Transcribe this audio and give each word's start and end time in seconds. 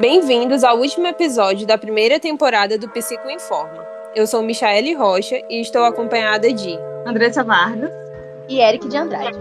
Bem-vindos 0.00 0.64
ao 0.64 0.78
último 0.78 1.06
episódio 1.06 1.64
da 1.68 1.78
primeira 1.78 2.18
temporada 2.18 2.76
do 2.76 2.88
Psico 2.90 3.30
Informa. 3.30 3.86
Eu 4.12 4.26
sou 4.26 4.42
Michaele 4.42 4.92
Rocha 4.92 5.40
e 5.48 5.60
estou 5.60 5.84
acompanhada 5.84 6.52
de 6.52 6.76
Andressa 7.06 7.44
Vargas 7.44 7.92
e 8.48 8.58
Eric 8.58 8.88
de 8.88 8.96
Andrade. 8.96 9.38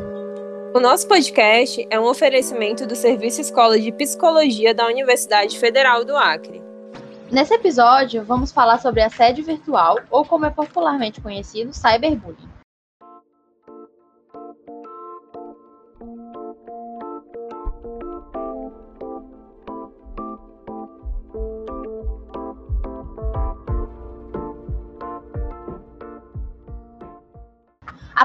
O 0.72 0.80
nosso 0.80 1.08
podcast 1.08 1.88
é 1.90 2.00
um 2.00 2.06
oferecimento 2.06 2.86
do 2.86 2.96
Serviço 2.96 3.42
Escola 3.42 3.80
de 3.80 3.92
Psicologia 3.94 4.76
da 4.76 4.86
Universidade 4.86 5.58
Federal 5.58 6.06
do 6.06 6.16
Acre. 6.16 6.62
Nesse 7.32 7.56
episódio, 7.56 8.24
vamos 8.24 8.52
falar 8.52 8.78
sobre 8.78 9.02
assédio 9.02 9.44
virtual, 9.44 9.98
ou 10.12 10.24
como 10.24 10.46
é 10.46 10.52
popularmente 10.52 11.20
conhecido, 11.20 11.74
cyberbullying. 11.74 12.53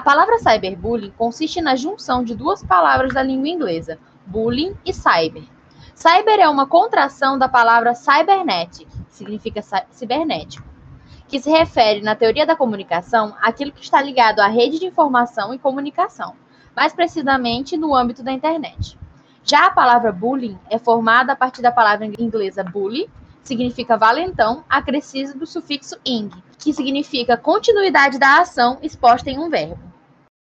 Palavra 0.09 0.39
cyberbullying 0.39 1.12
consiste 1.19 1.61
na 1.61 1.77
junção 1.77 2.25
de 2.25 2.35
duas 2.35 2.65
palavras 2.65 3.12
da 3.12 3.23
língua 3.23 3.47
inglesa, 3.47 3.98
bullying 4.25 4.75
e 4.83 4.91
cyber. 4.91 5.45
Cyber 5.95 6.41
é 6.41 6.48
uma 6.48 6.67
contração 6.67 7.39
da 7.39 7.47
palavra 7.47 7.95
cybernetic, 7.95 8.89
que 8.89 9.15
significa 9.15 9.61
cibernético, 9.91 10.67
que 11.27 11.39
se 11.39 11.51
refere, 11.51 12.01
na 12.01 12.15
teoria 12.15 12.47
da 12.47 12.57
comunicação, 12.57 13.37
àquilo 13.43 13.71
que 13.71 13.83
está 13.83 14.01
ligado 14.01 14.41
à 14.41 14.47
rede 14.47 14.79
de 14.79 14.87
informação 14.87 15.53
e 15.53 15.59
comunicação, 15.59 16.34
mais 16.75 16.95
precisamente 16.95 17.77
no 17.77 17.95
âmbito 17.95 18.23
da 18.23 18.33
internet. 18.33 18.98
Já 19.45 19.67
a 19.67 19.70
palavra 19.73 20.11
bullying 20.11 20.59
é 20.70 20.79
formada 20.79 21.34
a 21.34 21.37
partir 21.37 21.61
da 21.61 21.70
palavra 21.70 22.06
inglesa 22.19 22.65
bully, 22.65 23.11
significa 23.43 23.98
valentão, 23.98 24.65
acrescido 24.70 25.39
do 25.39 25.47
sufixo 25.47 25.97
ing, 26.03 26.31
que 26.59 26.73
significa 26.73 27.36
continuidade 27.36 28.19
da 28.19 28.41
ação 28.41 28.79
exposta 28.81 29.29
em 29.29 29.39
um 29.39 29.51
verbo. 29.51 29.88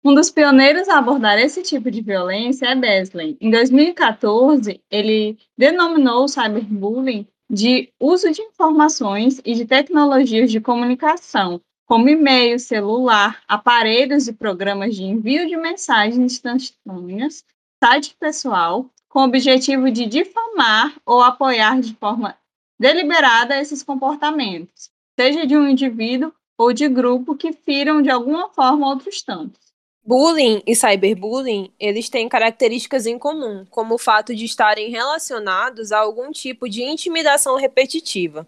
Um 0.08 0.16
dos 0.16 0.32
pioneiros 0.32 0.88
a 0.88 1.00
abordar 1.00 1.38
esse 1.38 1.62
tipo 1.62 1.92
de 1.92 2.02
violência 2.02 2.68
é 2.68 2.76
Besley. 2.76 3.38
Em 3.42 3.52
2014, 3.52 4.82
ele 4.90 5.38
denominou 5.58 6.24
o 6.24 6.28
cyberbullying 6.30 7.28
de 7.50 7.92
uso 8.00 8.32
de 8.32 8.42
informações 8.42 9.42
e 9.44 9.54
de 9.54 9.66
tecnologias 9.66 10.50
de 10.50 10.62
comunicação, 10.62 11.60
como 11.86 12.08
e-mail, 12.08 12.58
celular, 12.58 13.44
aparelhos 13.50 14.30
e 14.30 14.34
programas 14.34 14.96
de 14.96 15.04
envio 15.04 15.46
de 15.46 15.58
mensagens 15.58 16.18
instantâneas, 16.18 17.44
site 17.84 18.16
pessoal, 18.18 18.90
com 19.10 19.20
o 19.20 19.26
objetivo 19.26 19.92
de 19.92 20.06
difamar 20.06 20.96
ou 21.06 21.22
apoiar 21.22 21.82
de 21.82 21.94
forma 21.96 22.34
deliberada 22.80 23.60
esses 23.60 23.84
comportamentos, 23.84 24.90
seja 25.20 25.46
de 25.46 25.58
um 25.58 25.68
indivíduo 25.68 26.32
ou 26.58 26.72
de 26.72 26.88
grupo 26.88 27.36
que 27.36 27.52
firam 27.52 28.02
de 28.02 28.10
alguma 28.10 28.48
forma 28.52 28.88
outros 28.88 29.22
tantos. 29.22 29.67
Bullying 30.08 30.64
e 30.66 30.74
cyberbullying, 30.74 31.70
eles 31.78 32.08
têm 32.08 32.30
características 32.30 33.06
em 33.06 33.20
comum, 33.20 33.66
como 33.70 33.96
o 33.96 33.98
fato 33.98 34.34
de 34.34 34.46
estarem 34.46 34.90
relacionados 34.90 35.92
a 35.92 36.00
algum 36.00 36.32
tipo 36.32 36.70
de 36.70 36.82
intimidação 36.82 37.58
repetitiva. 37.58 38.48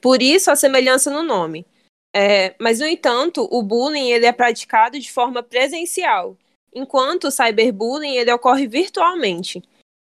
Por 0.00 0.22
isso 0.22 0.52
a 0.52 0.56
semelhança 0.56 1.10
no 1.10 1.24
nome. 1.24 1.66
É, 2.14 2.54
mas, 2.60 2.78
no 2.78 2.86
entanto, 2.86 3.48
o 3.50 3.60
bullying 3.60 4.12
ele 4.12 4.24
é 4.24 4.30
praticado 4.30 5.00
de 5.00 5.10
forma 5.10 5.42
presencial, 5.42 6.36
enquanto 6.72 7.24
o 7.24 7.30
cyberbullying 7.32 8.14
ele 8.14 8.32
ocorre 8.32 8.68
virtualmente. 8.68 9.60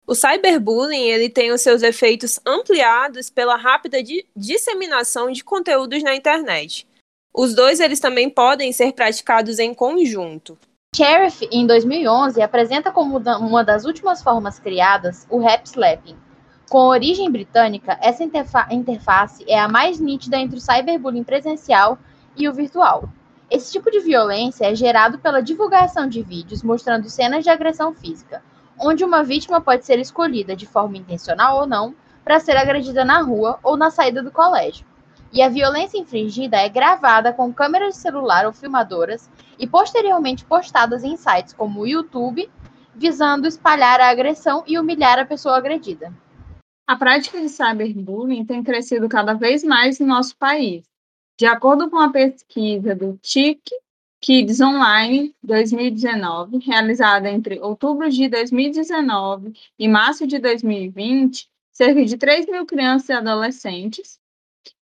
O 0.07 0.15
cyberbullying 0.15 1.09
ele 1.09 1.29
tem 1.29 1.51
os 1.51 1.59
seus 1.59 1.83
efeitos 1.83 2.39
ampliados 2.45 3.29
pela 3.29 3.57
rápida 3.57 3.97
disseminação 4.33 5.29
de 5.29 5.43
conteúdos 5.43 6.01
na 6.01 6.15
internet. 6.15 6.87
Os 7.33 7.53
dois 7.53 7.81
eles 7.81 7.99
também 7.99 8.29
podem 8.29 8.71
ser 8.71 8.93
praticados 8.93 9.59
em 9.59 9.73
conjunto. 9.73 10.57
Sheriff, 10.95 11.47
em 11.51 11.65
2011, 11.65 12.39
apresenta 12.39 12.91
como 12.91 13.17
uma 13.17 13.63
das 13.63 13.83
últimas 13.83 14.21
formas 14.21 14.59
criadas 14.59 15.25
o 15.27 15.39
rap 15.39 15.65
slapping. 15.65 16.15
Com 16.69 16.85
origem 16.85 17.31
britânica, 17.31 17.97
essa 17.99 18.23
interfa 18.23 18.67
interface 18.69 19.43
é 19.47 19.59
a 19.59 19.67
mais 19.67 19.99
nítida 19.99 20.37
entre 20.37 20.57
o 20.57 20.61
cyberbullying 20.61 21.23
presencial 21.23 21.97
e 22.37 22.47
o 22.47 22.53
virtual. 22.53 23.09
Esse 23.49 23.71
tipo 23.71 23.89
de 23.89 24.01
violência 24.01 24.71
é 24.71 24.75
gerado 24.75 25.17
pela 25.17 25.41
divulgação 25.41 26.07
de 26.07 26.21
vídeos 26.21 26.61
mostrando 26.61 27.09
cenas 27.09 27.43
de 27.43 27.49
agressão 27.49 27.91
física, 27.95 28.43
onde 28.79 29.03
uma 29.03 29.23
vítima 29.23 29.59
pode 29.59 29.87
ser 29.87 29.97
escolhida 29.97 30.55
de 30.55 30.67
forma 30.67 30.97
intencional 30.97 31.57
ou 31.57 31.65
não 31.65 31.95
para 32.23 32.39
ser 32.39 32.55
agredida 32.55 33.03
na 33.03 33.19
rua 33.19 33.57
ou 33.63 33.75
na 33.75 33.89
saída 33.89 34.21
do 34.21 34.29
colégio. 34.29 34.85
E 35.33 35.41
a 35.41 35.49
violência 35.49 35.97
infringida 35.97 36.57
é 36.57 36.69
gravada 36.69 37.33
com 37.33 37.51
câmeras 37.51 37.95
de 37.95 38.01
celular 38.01 38.45
ou 38.45 38.53
filmadoras 38.53 39.27
e 39.57 39.65
posteriormente 39.65 40.45
postadas 40.45 41.03
em 41.03 41.17
sites 41.17 41.53
como 41.53 41.81
o 41.81 41.87
YouTube, 41.87 42.47
visando 42.93 43.47
espalhar 43.47 43.99
a 43.99 44.09
agressão 44.09 44.63
e 44.67 44.77
humilhar 44.77 45.17
a 45.17 45.25
pessoa 45.25 45.57
agredida. 45.57 46.13
A 46.85 46.95
prática 46.95 47.41
de 47.41 47.49
cyberbullying 47.49 48.45
tem 48.45 48.61
crescido 48.61 49.09
cada 49.09 49.33
vez 49.33 49.63
mais 49.63 49.99
no 49.99 50.05
nosso 50.05 50.37
país. 50.37 50.83
De 51.35 51.47
acordo 51.47 51.89
com 51.89 51.97
a 51.97 52.11
pesquisa 52.11 52.93
do 52.93 53.17
TIC, 53.19 53.71
Kids 54.21 54.61
Online 54.61 55.33
2019, 55.41 56.59
realizada 56.59 57.27
entre 57.27 57.59
outubro 57.59 58.07
de 58.07 58.29
2019 58.29 59.51
e 59.79 59.87
março 59.87 60.27
de 60.27 60.37
2020, 60.37 61.49
cerca 61.71 62.05
de 62.05 62.17
3 62.17 62.45
mil 62.45 62.67
crianças 62.67 63.09
e 63.09 63.13
adolescentes, 63.13 64.21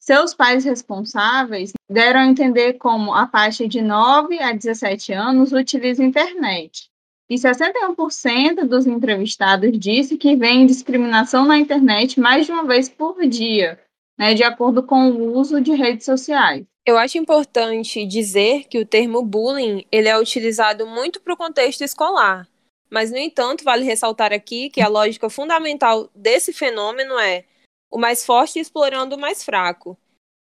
seus 0.10 0.34
pais 0.34 0.66
responsáveis 0.66 1.72
deram 1.88 2.22
a 2.22 2.26
entender 2.26 2.80
como 2.80 3.14
a 3.14 3.28
faixa 3.28 3.68
de 3.68 3.80
9 3.80 4.40
a 4.40 4.54
17 4.54 5.14
anos 5.14 5.52
utiliza 5.52 6.04
internet. 6.04 6.90
E 7.30 7.36
61% 7.36 8.66
dos 8.66 8.88
entrevistados 8.88 9.70
disse 9.78 10.18
que 10.18 10.36
vem 10.36 10.66
discriminação 10.66 11.46
na 11.46 11.60
internet 11.60 12.20
mais 12.20 12.48
de 12.48 12.52
uma 12.52 12.66
vez 12.66 12.90
por 12.90 13.24
dia, 13.28 13.80
né, 14.18 14.34
de 14.34 14.42
acordo 14.42 14.82
com 14.82 15.12
o 15.12 15.38
uso 15.38 15.62
de 15.62 15.76
redes 15.76 16.06
sociais. 16.06 16.66
Eu 16.84 16.98
acho 16.98 17.20
importante 17.20 18.04
dizer 18.04 18.64
que 18.64 18.80
o 18.80 18.88
termo 18.88 19.22
bullying 19.22 19.86
ele 19.92 20.08
é 20.08 20.18
utilizado 20.18 20.88
muito 20.88 21.22
para 21.22 21.36
o 21.36 21.38
contexto 21.38 21.84
escolar. 21.84 22.48
Mas, 22.90 23.12
no 23.12 23.18
entanto, 23.18 23.64
vale 23.64 23.86
ressaltar 23.86 24.34
aqui 24.34 24.72
que 24.72 24.82
a 24.82 24.88
lógica 24.88 25.30
fundamental 25.30 26.10
desse 26.16 26.52
fenômeno 26.52 27.20
é 27.20 27.46
o 27.90 27.98
mais 27.98 28.26
forte 28.26 28.60
explorando 28.60 29.16
o 29.16 29.20
mais 29.20 29.44
fraco. 29.44 29.98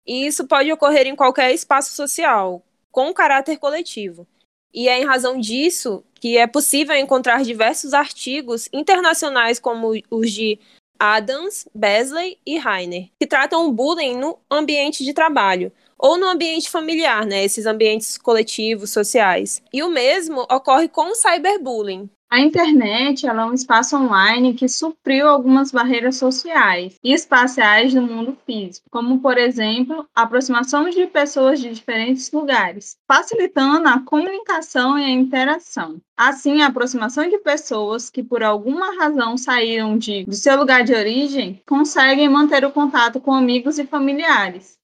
E 0.06 0.26
isso 0.26 0.48
pode 0.48 0.72
ocorrer 0.72 1.08
em 1.08 1.16
qualquer 1.16 1.54
espaço 1.54 1.94
social, 1.94 2.64
com 2.92 3.14
caráter 3.14 3.58
coletivo. 3.58 4.28
E 4.74 4.88
é 4.88 5.00
em 5.00 5.06
razão 5.06 5.40
disso 5.40 6.04
que 6.16 6.38
é 6.38 6.48
possível 6.48 6.96
encontrar 6.96 7.44
diversos 7.44 7.94
artigos 7.94 8.70
internacionais, 8.74 9.60
como 9.60 9.92
os 10.10 10.32
de 10.32 10.60
Adams, 11.00 11.68
Besley 11.74 12.40
e 12.46 12.58
Heiner, 12.58 13.10
que 13.20 13.28
tratam 13.28 13.68
o 13.68 13.72
bullying 13.72 14.18
no 14.18 14.40
ambiente 14.50 15.04
de 15.04 15.14
trabalho, 15.14 15.72
ou 15.98 16.18
no 16.18 16.28
ambiente 16.28 16.70
familiar, 16.70 17.26
né, 17.26 17.44
esses 17.44 17.66
ambientes 17.66 18.18
coletivos, 18.18 18.92
sociais. 18.92 19.62
E 19.74 19.82
o 19.84 19.90
mesmo 19.90 20.42
ocorre 20.50 20.88
com 20.88 21.12
o 21.12 21.16
cyberbullying. 21.16 22.10
A 22.30 22.42
internet 22.42 23.26
é 23.26 23.34
um 23.34 23.54
espaço 23.54 23.96
online 23.96 24.54
que 24.54 24.68
supriu 24.68 25.30
algumas 25.30 25.72
barreiras 25.72 26.18
sociais 26.18 27.00
e 27.02 27.14
espaciais 27.14 27.94
do 27.94 28.02
mundo 28.02 28.38
físico, 28.46 28.86
como, 28.92 29.22
por 29.22 29.38
exemplo, 29.38 30.06
a 30.14 30.24
aproximação 30.24 30.90
de 30.90 31.08
pessoas 31.08 31.58
de 31.58 31.74
diferentes 31.74 32.30
lugares, 32.30 32.98
facilitando 33.08 33.88
a 33.88 34.02
comunicação 34.02 35.00
e 35.00 35.06
a 35.06 35.10
interação. 35.10 36.02
Assim, 36.18 36.62
a 36.62 36.68
aproximação 36.68 37.30
de 37.30 37.38
pessoas 37.38 38.10
que, 38.10 38.22
por 38.22 38.44
alguma 38.44 38.98
razão, 38.98 39.38
saíram 39.38 39.98
de, 39.98 40.26
do 40.26 40.36
seu 40.36 40.58
lugar 40.58 40.84
de 40.84 40.94
origem, 40.94 41.62
conseguem 41.66 42.28
manter 42.28 42.66
o 42.66 42.72
contato 42.72 43.22
com 43.22 43.34
amigos 43.34 43.80
e 43.80 43.86
familiares. 43.86 44.77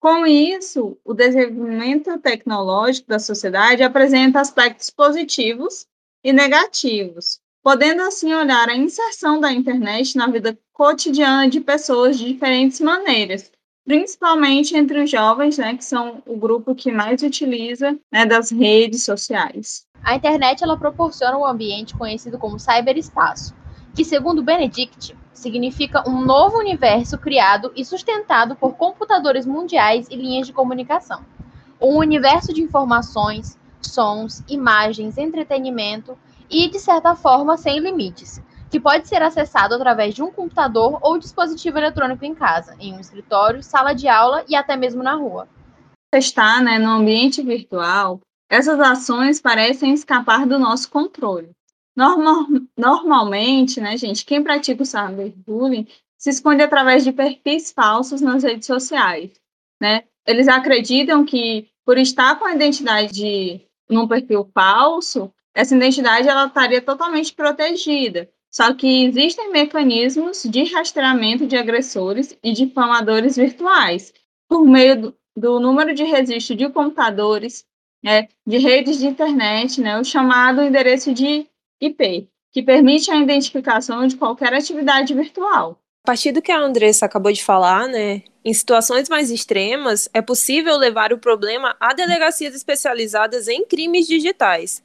Com 0.00 0.26
isso, 0.26 0.96
o 1.04 1.12
desenvolvimento 1.12 2.18
tecnológico 2.20 3.06
da 3.06 3.18
sociedade 3.18 3.82
apresenta 3.82 4.40
aspectos 4.40 4.88
positivos 4.88 5.86
e 6.24 6.32
negativos, 6.32 7.38
podendo 7.62 8.00
assim 8.00 8.32
olhar 8.32 8.66
a 8.70 8.74
inserção 8.74 9.38
da 9.38 9.52
internet 9.52 10.16
na 10.16 10.26
vida 10.26 10.58
cotidiana 10.72 11.50
de 11.50 11.60
pessoas 11.60 12.18
de 12.18 12.32
diferentes 12.32 12.80
maneiras, 12.80 13.52
principalmente 13.84 14.74
entre 14.74 15.02
os 15.02 15.10
jovens, 15.10 15.58
né, 15.58 15.76
que 15.76 15.84
são 15.84 16.22
o 16.26 16.34
grupo 16.34 16.74
que 16.74 16.90
mais 16.90 17.22
utiliza 17.22 17.98
né, 18.10 18.24
das 18.24 18.50
redes 18.50 19.04
sociais. 19.04 19.84
A 20.02 20.14
internet 20.14 20.64
ela 20.64 20.78
proporciona 20.78 21.36
um 21.36 21.44
ambiente 21.44 21.94
conhecido 21.94 22.38
como 22.38 22.58
cyberespaço, 22.58 23.54
que, 24.00 24.04
segundo 24.06 24.42
Benedict, 24.42 25.14
significa 25.30 26.08
um 26.08 26.24
novo 26.24 26.56
universo 26.56 27.18
criado 27.18 27.70
e 27.76 27.84
sustentado 27.84 28.56
por 28.56 28.74
computadores 28.74 29.44
mundiais 29.44 30.06
e 30.10 30.16
linhas 30.16 30.46
de 30.46 30.54
comunicação. 30.54 31.22
Um 31.78 31.98
universo 31.98 32.54
de 32.54 32.62
informações, 32.62 33.58
sons, 33.78 34.42
imagens, 34.48 35.18
entretenimento 35.18 36.16
e, 36.48 36.70
de 36.70 36.78
certa 36.78 37.14
forma, 37.14 37.58
sem 37.58 37.78
limites, 37.78 38.42
que 38.70 38.80
pode 38.80 39.06
ser 39.06 39.22
acessado 39.22 39.74
através 39.74 40.14
de 40.14 40.22
um 40.22 40.32
computador 40.32 40.98
ou 41.02 41.18
dispositivo 41.18 41.76
eletrônico 41.76 42.24
em 42.24 42.34
casa, 42.34 42.74
em 42.80 42.94
um 42.94 43.00
escritório, 43.00 43.62
sala 43.62 43.92
de 43.92 44.08
aula 44.08 44.46
e 44.48 44.56
até 44.56 44.76
mesmo 44.78 45.02
na 45.02 45.12
rua. 45.12 45.46
Está 46.14 46.62
né, 46.62 46.78
no 46.78 46.88
ambiente 46.88 47.42
virtual, 47.42 48.18
essas 48.48 48.80
ações 48.80 49.42
parecem 49.42 49.92
escapar 49.92 50.46
do 50.46 50.58
nosso 50.58 50.90
controle. 50.90 51.50
Normal, 52.00 52.46
normalmente, 52.78 53.78
né, 53.78 53.94
gente, 53.94 54.24
quem 54.24 54.42
pratica 54.42 54.82
o 54.82 54.86
cyberbullying 54.86 55.86
se 56.16 56.30
esconde 56.30 56.62
através 56.62 57.04
de 57.04 57.12
perfis 57.12 57.70
falsos 57.72 58.22
nas 58.22 58.42
redes 58.42 58.66
sociais, 58.66 59.32
né? 59.78 60.04
Eles 60.26 60.48
acreditam 60.48 61.26
que 61.26 61.68
por 61.84 61.98
estar 61.98 62.38
com 62.38 62.46
a 62.46 62.54
identidade 62.54 63.12
de, 63.12 63.60
num 63.86 64.08
perfil 64.08 64.50
falso, 64.54 65.30
essa 65.54 65.76
identidade 65.76 66.26
ela 66.26 66.46
estaria 66.46 66.80
totalmente 66.80 67.34
protegida. 67.34 68.30
Só 68.50 68.72
que 68.72 69.04
existem 69.04 69.52
mecanismos 69.52 70.44
de 70.44 70.72
rastreamento 70.72 71.46
de 71.46 71.58
agressores 71.58 72.34
e 72.42 72.54
difamadores 72.54 73.36
virtuais 73.36 74.14
por 74.48 74.66
meio 74.66 75.02
do, 75.02 75.16
do 75.36 75.60
número 75.60 75.92
de 75.92 76.04
registro 76.04 76.56
de 76.56 76.66
computadores, 76.70 77.66
né, 78.02 78.26
de 78.46 78.56
redes 78.56 78.98
de 78.98 79.06
internet, 79.06 79.82
né, 79.82 80.00
o 80.00 80.04
chamado 80.04 80.62
endereço 80.62 81.12
de 81.12 81.46
IP, 81.80 82.28
que 82.52 82.62
permite 82.62 83.10
a 83.10 83.16
identificação 83.16 84.06
de 84.06 84.16
qualquer 84.16 84.52
atividade 84.52 85.14
virtual. 85.14 85.78
A 86.04 86.06
partir 86.06 86.32
do 86.32 86.42
que 86.42 86.50
a 86.50 86.58
Andressa 86.58 87.06
acabou 87.06 87.30
de 87.30 87.44
falar, 87.44 87.86
né, 87.86 88.22
em 88.44 88.54
situações 88.54 89.08
mais 89.08 89.30
extremas, 89.30 90.08
é 90.14 90.22
possível 90.22 90.76
levar 90.76 91.12
o 91.12 91.18
problema 91.18 91.76
a 91.78 91.92
delegacias 91.92 92.54
especializadas 92.54 93.48
em 93.48 93.64
crimes 93.64 94.06
digitais, 94.06 94.82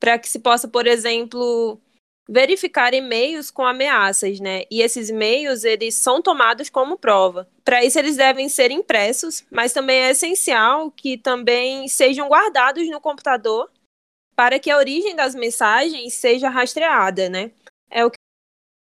para 0.00 0.18
que 0.18 0.28
se 0.28 0.38
possa, 0.38 0.68
por 0.68 0.86
exemplo, 0.86 1.80
verificar 2.28 2.94
e-mails 2.94 3.50
com 3.50 3.66
ameaças, 3.66 4.38
né? 4.38 4.62
E 4.70 4.80
esses 4.80 5.10
e-mails 5.10 5.64
eles 5.64 5.96
são 5.96 6.22
tomados 6.22 6.70
como 6.70 6.96
prova. 6.96 7.48
Para 7.64 7.84
isso 7.84 7.98
eles 7.98 8.16
devem 8.16 8.48
ser 8.48 8.70
impressos, 8.70 9.44
mas 9.50 9.72
também 9.72 10.02
é 10.02 10.10
essencial 10.10 10.90
que 10.90 11.18
também 11.18 11.88
sejam 11.88 12.28
guardados 12.28 12.88
no 12.88 13.00
computador 13.00 13.68
para 14.34 14.58
que 14.58 14.70
a 14.70 14.76
origem 14.76 15.14
das 15.14 15.34
mensagens 15.34 16.14
seja 16.14 16.48
rastreada, 16.48 17.28
né? 17.28 17.50
É 17.90 18.04
o 18.04 18.10
que 18.10 18.16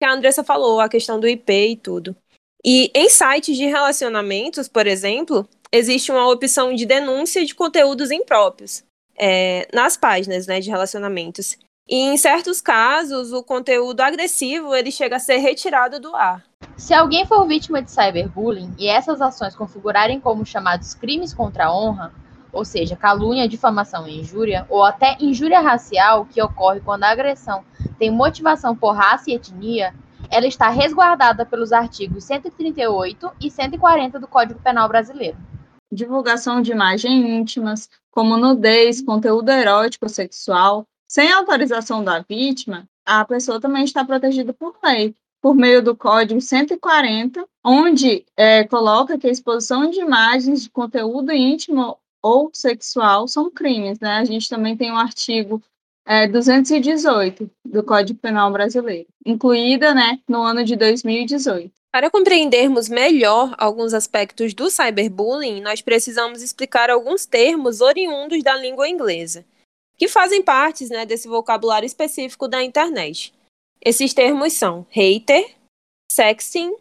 a 0.05 0.13
Andressa 0.13 0.45
falou, 0.45 0.81
a 0.81 0.89
questão 0.89 1.19
do 1.19 1.29
IP 1.29 1.53
e 1.53 1.77
tudo. 1.77 2.17
E 2.65 2.91
em 2.95 3.09
sites 3.11 3.57
de 3.57 3.67
relacionamentos, 3.67 4.69
por 4.69 4.87
exemplo, 4.87 5.47
existe 5.71 6.11
uma 6.11 6.31
opção 6.31 6.75
de 6.75 6.87
denúncia 6.87 7.45
de 7.45 7.55
conteúdos 7.55 8.11
impróprios 8.11 8.83
é, 9.17 9.69
nas 9.73 9.97
páginas 9.97 10.47
né, 10.47 10.61
de 10.61 10.71
relacionamentos. 10.71 11.59
E 11.87 11.97
em 11.97 12.17
certos 12.17 12.63
casos, 12.63 13.33
o 13.33 13.43
conteúdo 13.43 14.01
agressivo 14.01 14.75
ele 14.75 14.91
chega 14.91 15.17
a 15.17 15.21
ser 15.21 15.37
retirado 15.37 16.01
do 16.01 16.17
ar. 16.17 16.43
Se 16.79 16.95
alguém 16.95 17.27
for 17.27 17.47
vítima 17.47 17.83
de 17.83 17.91
cyberbullying 17.91 18.75
e 18.79 18.89
essas 18.89 19.21
ações 19.21 19.55
configurarem 19.55 20.19
como 20.19 20.47
chamados 20.47 20.95
crimes 20.95 21.35
contra 21.35 21.67
a 21.67 21.77
honra, 21.77 22.13
ou 22.55 22.65
seja, 22.65 22.97
calúnia, 22.97 23.49
difamação 23.49 24.07
e 24.07 24.21
injúria, 24.21 24.67
ou 24.71 24.85
até 24.85 25.17
injúria 25.21 25.61
racial, 25.61 26.25
que 26.25 26.41
ocorre 26.41 26.81
quando 26.81 27.05
a 27.05 27.11
agressão 27.11 27.65
tem 27.99 28.11
motivação 28.11 28.75
por 28.75 28.93
raça 28.93 29.31
e 29.31 29.35
etnia, 29.35 29.93
ela 30.31 30.47
está 30.47 30.69
resguardada 30.69 31.45
pelos 31.45 31.73
artigos 31.73 32.25
138 32.25 33.31
e 33.41 33.51
140 33.51 34.19
do 34.19 34.27
Código 34.27 34.61
Penal 34.61 34.89
Brasileiro. 34.89 35.37
Divulgação 35.93 36.63
de 36.63 36.73
imagens 36.73 37.25
íntimas, 37.25 37.89
como 38.11 38.37
nudez, 38.37 39.03
conteúdo 39.03 39.51
erótico 39.51 40.09
sexual, 40.09 40.87
sem 41.07 41.31
autorização 41.31 42.03
da 42.03 42.21
vítima, 42.21 42.89
a 43.05 43.25
pessoa 43.25 43.61
também 43.61 43.85
está 43.85 44.05
protegida 44.05 44.53
por 44.53 44.77
lei, 44.83 45.15
por 45.41 45.55
meio 45.55 45.83
do 45.83 45.95
Código 45.95 46.41
140, 46.41 47.47
onde 47.63 48.25
é, 48.37 48.65
coloca 48.65 49.19
que 49.19 49.27
a 49.27 49.31
exposição 49.31 49.91
de 49.91 50.01
imagens 50.01 50.63
de 50.63 50.71
conteúdo 50.71 51.33
íntimo 51.33 51.99
ou 52.25 52.51
sexual 52.55 53.29
são 53.29 53.51
crimes. 53.51 54.01
Né? 54.01 54.13
A 54.13 54.25
gente 54.25 54.49
também 54.49 54.75
tem 54.75 54.91
o 54.91 54.97
artigo 54.97 55.63
é, 56.07 56.27
218 56.27 57.51
do 57.67 57.85
Código 57.85 58.19
Penal 58.19 58.51
Brasileiro, 58.51 59.07
incluída 59.27 59.95
né, 59.95 60.19
no 60.27 60.43
ano 60.43 60.65
de 60.65 60.75
2018. 60.75 61.71
Para 61.93 62.11
compreendermos 62.11 62.89
melhor 62.89 63.55
alguns 63.59 63.93
aspectos 63.93 64.55
do 64.55 64.71
cyberbullying, 64.71 65.61
nós 65.61 65.83
precisamos 65.83 66.43
explicar 66.43 66.91
alguns 66.91 67.27
termos 67.27 67.81
oriundos 67.81 68.43
da 68.43 68.57
língua 68.57 68.89
inglesa 68.89 69.45
que 69.97 70.09
fazem 70.09 70.43
parte 70.43 70.89
né, 70.89 71.07
desse 71.07 71.29
vocabulário 71.29 71.87
específico 71.87 72.49
da 72.49 72.63
internet. 72.63 73.33
Esses 73.81 74.13
termos 74.13 74.55
são 74.55 74.87
hater, 74.91 75.55
sexting, 76.11 76.75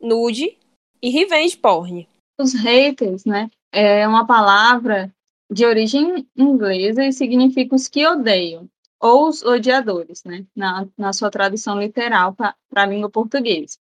nude 0.00 0.56
e 1.02 1.10
revenge 1.10 1.56
porn. 1.56 2.08
Os 2.38 2.52
haters, 2.54 3.24
né, 3.24 3.50
é 3.72 4.06
uma 4.06 4.26
palavra 4.26 5.12
de 5.50 5.64
origem 5.64 6.28
inglesa 6.36 7.04
e 7.04 7.12
significa 7.12 7.74
os 7.74 7.88
que 7.88 8.06
odeiam, 8.06 8.68
ou 9.00 9.28
os 9.28 9.42
odiadores, 9.42 10.22
né, 10.24 10.44
na, 10.54 10.86
na 10.96 11.12
sua 11.12 11.30
tradução 11.30 11.80
literal 11.80 12.34
para 12.34 12.54
a 12.74 12.86
língua 12.86 13.10
portuguesa. 13.10 13.78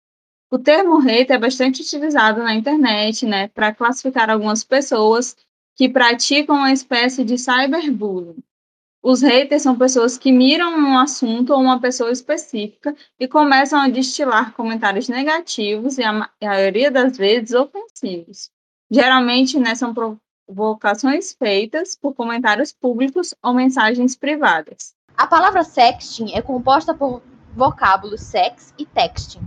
O 0.49 0.59
termo 0.59 0.97
hater 0.99 1.37
é 1.37 1.39
bastante 1.39 1.81
utilizado 1.81 2.43
na 2.43 2.53
internet, 2.53 3.25
né, 3.25 3.47
para 3.47 3.73
classificar 3.73 4.29
algumas 4.29 4.63
pessoas 4.63 5.35
que 5.75 5.87
praticam 5.87 6.57
uma 6.57 6.73
espécie 6.73 7.23
de 7.23 7.37
cyberbullying, 7.37 8.43
os 9.03 9.21
haters 9.21 9.63
são 9.63 9.75
pessoas 9.75 10.17
que 10.17 10.31
miram 10.31 10.77
um 10.77 10.97
assunto 10.97 11.53
ou 11.53 11.59
uma 11.59 11.79
pessoa 11.79 12.11
específica 12.11 12.95
e 13.19 13.27
começam 13.27 13.79
a 13.79 13.87
destilar 13.87 14.53
comentários 14.53 15.09
negativos 15.09 15.97
e, 15.97 16.03
a, 16.03 16.27
maioria 16.41 16.91
das 16.91 17.17
vezes, 17.17 17.53
ofensivos. 17.53 18.51
Geralmente, 18.91 19.59
né, 19.59 19.73
são 19.73 19.91
provocações 19.93 21.33
feitas 21.33 21.95
por 21.95 22.13
comentários 22.13 22.71
públicos 22.71 23.33
ou 23.41 23.53
mensagens 23.53 24.15
privadas. 24.15 24.93
A 25.17 25.25
palavra 25.25 25.63
sexting 25.63 26.33
é 26.33 26.41
composta 26.41 26.93
por 26.93 27.23
vocábulos 27.55 28.21
sex 28.21 28.71
e 28.77 28.85
texting, 28.85 29.41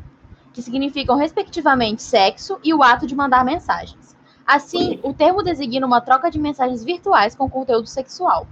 que 0.53 0.63
significam 0.63 1.17
respectivamente 1.17 2.03
sexo 2.03 2.59
e 2.65 2.75
o 2.75 2.83
ato 2.83 3.07
de 3.07 3.15
mandar 3.15 3.45
mensagens. 3.45 4.17
Assim, 4.45 4.99
o 5.03 5.15
termo 5.15 5.43
designa 5.43 5.87
uma 5.87 6.01
troca 6.01 6.31
de 6.31 6.39
mensagens 6.41 6.85
virtuais 6.85 7.35
com 7.37 7.49
conteúdo 7.49 7.87
sexual. 7.87 8.47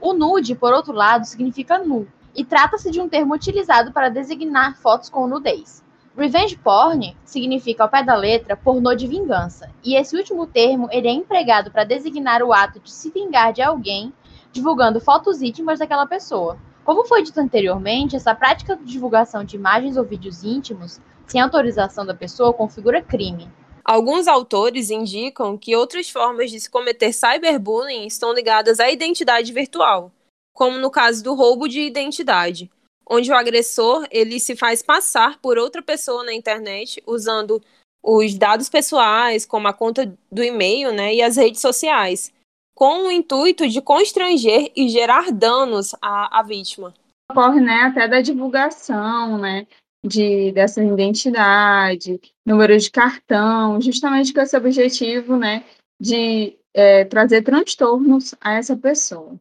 O 0.00 0.12
nude, 0.12 0.54
por 0.54 0.72
outro 0.72 0.92
lado, 0.92 1.24
significa 1.24 1.78
nu, 1.78 2.06
e 2.34 2.44
trata-se 2.44 2.90
de 2.90 3.00
um 3.00 3.08
termo 3.08 3.34
utilizado 3.34 3.92
para 3.92 4.08
designar 4.08 4.76
fotos 4.76 5.10
com 5.10 5.26
nudez. 5.26 5.82
Revenge 6.16 6.56
porn 6.56 7.16
significa, 7.24 7.82
ao 7.82 7.88
pé 7.88 8.02
da 8.02 8.14
letra, 8.14 8.56
pornô 8.56 8.94
de 8.94 9.06
vingança, 9.06 9.70
e 9.84 9.96
esse 9.96 10.16
último 10.16 10.46
termo 10.46 10.88
ele 10.90 11.08
é 11.08 11.12
empregado 11.12 11.70
para 11.70 11.84
designar 11.84 12.42
o 12.42 12.52
ato 12.52 12.80
de 12.80 12.90
se 12.90 13.10
vingar 13.10 13.52
de 13.52 13.62
alguém, 13.62 14.12
divulgando 14.52 15.00
fotos 15.00 15.42
íntimas 15.42 15.78
daquela 15.78 16.06
pessoa. 16.06 16.58
Como 16.84 17.04
foi 17.04 17.22
dito 17.22 17.38
anteriormente, 17.38 18.16
essa 18.16 18.34
prática 18.34 18.76
de 18.76 18.84
divulgação 18.84 19.44
de 19.44 19.56
imagens 19.56 19.96
ou 19.96 20.04
vídeos 20.04 20.42
íntimos, 20.42 21.00
sem 21.26 21.40
autorização 21.40 22.06
da 22.06 22.14
pessoa, 22.14 22.52
configura 22.52 23.02
crime. 23.02 23.48
Alguns 23.88 24.28
autores 24.28 24.90
indicam 24.90 25.56
que 25.56 25.74
outras 25.74 26.10
formas 26.10 26.50
de 26.50 26.60
se 26.60 26.68
cometer 26.68 27.10
cyberbullying 27.10 28.06
estão 28.06 28.34
ligadas 28.34 28.80
à 28.80 28.90
identidade 28.90 29.50
virtual, 29.50 30.12
como 30.52 30.78
no 30.78 30.90
caso 30.90 31.24
do 31.24 31.32
roubo 31.32 31.66
de 31.66 31.80
identidade, 31.80 32.70
onde 33.08 33.32
o 33.32 33.34
agressor 33.34 34.06
ele 34.10 34.38
se 34.38 34.54
faz 34.54 34.82
passar 34.82 35.38
por 35.40 35.56
outra 35.56 35.80
pessoa 35.80 36.22
na 36.22 36.34
internet 36.34 37.02
usando 37.06 37.62
os 38.02 38.34
dados 38.34 38.68
pessoais, 38.68 39.46
como 39.46 39.68
a 39.68 39.72
conta 39.72 40.14
do 40.30 40.44
e-mail 40.44 40.92
né, 40.92 41.14
e 41.14 41.22
as 41.22 41.38
redes 41.38 41.62
sociais, 41.62 42.30
com 42.74 43.06
o 43.06 43.10
intuito 43.10 43.66
de 43.66 43.80
constranger 43.80 44.70
e 44.76 44.90
gerar 44.90 45.32
danos 45.32 45.94
à, 46.02 46.40
à 46.40 46.42
vítima. 46.42 46.92
Ocorre 47.32 47.60
né, 47.62 47.84
até 47.84 48.06
da 48.06 48.20
divulgação, 48.20 49.38
né, 49.38 49.66
de, 50.04 50.52
dessa 50.52 50.82
identidade, 50.82 52.20
número 52.44 52.78
de 52.78 52.90
cartão, 52.90 53.80
justamente 53.80 54.32
com 54.32 54.40
esse 54.40 54.56
objetivo, 54.56 55.36
né, 55.36 55.64
de 56.00 56.56
é, 56.74 57.04
trazer 57.04 57.42
transtornos 57.42 58.34
a 58.40 58.54
essa 58.54 58.76
pessoa. 58.76 59.38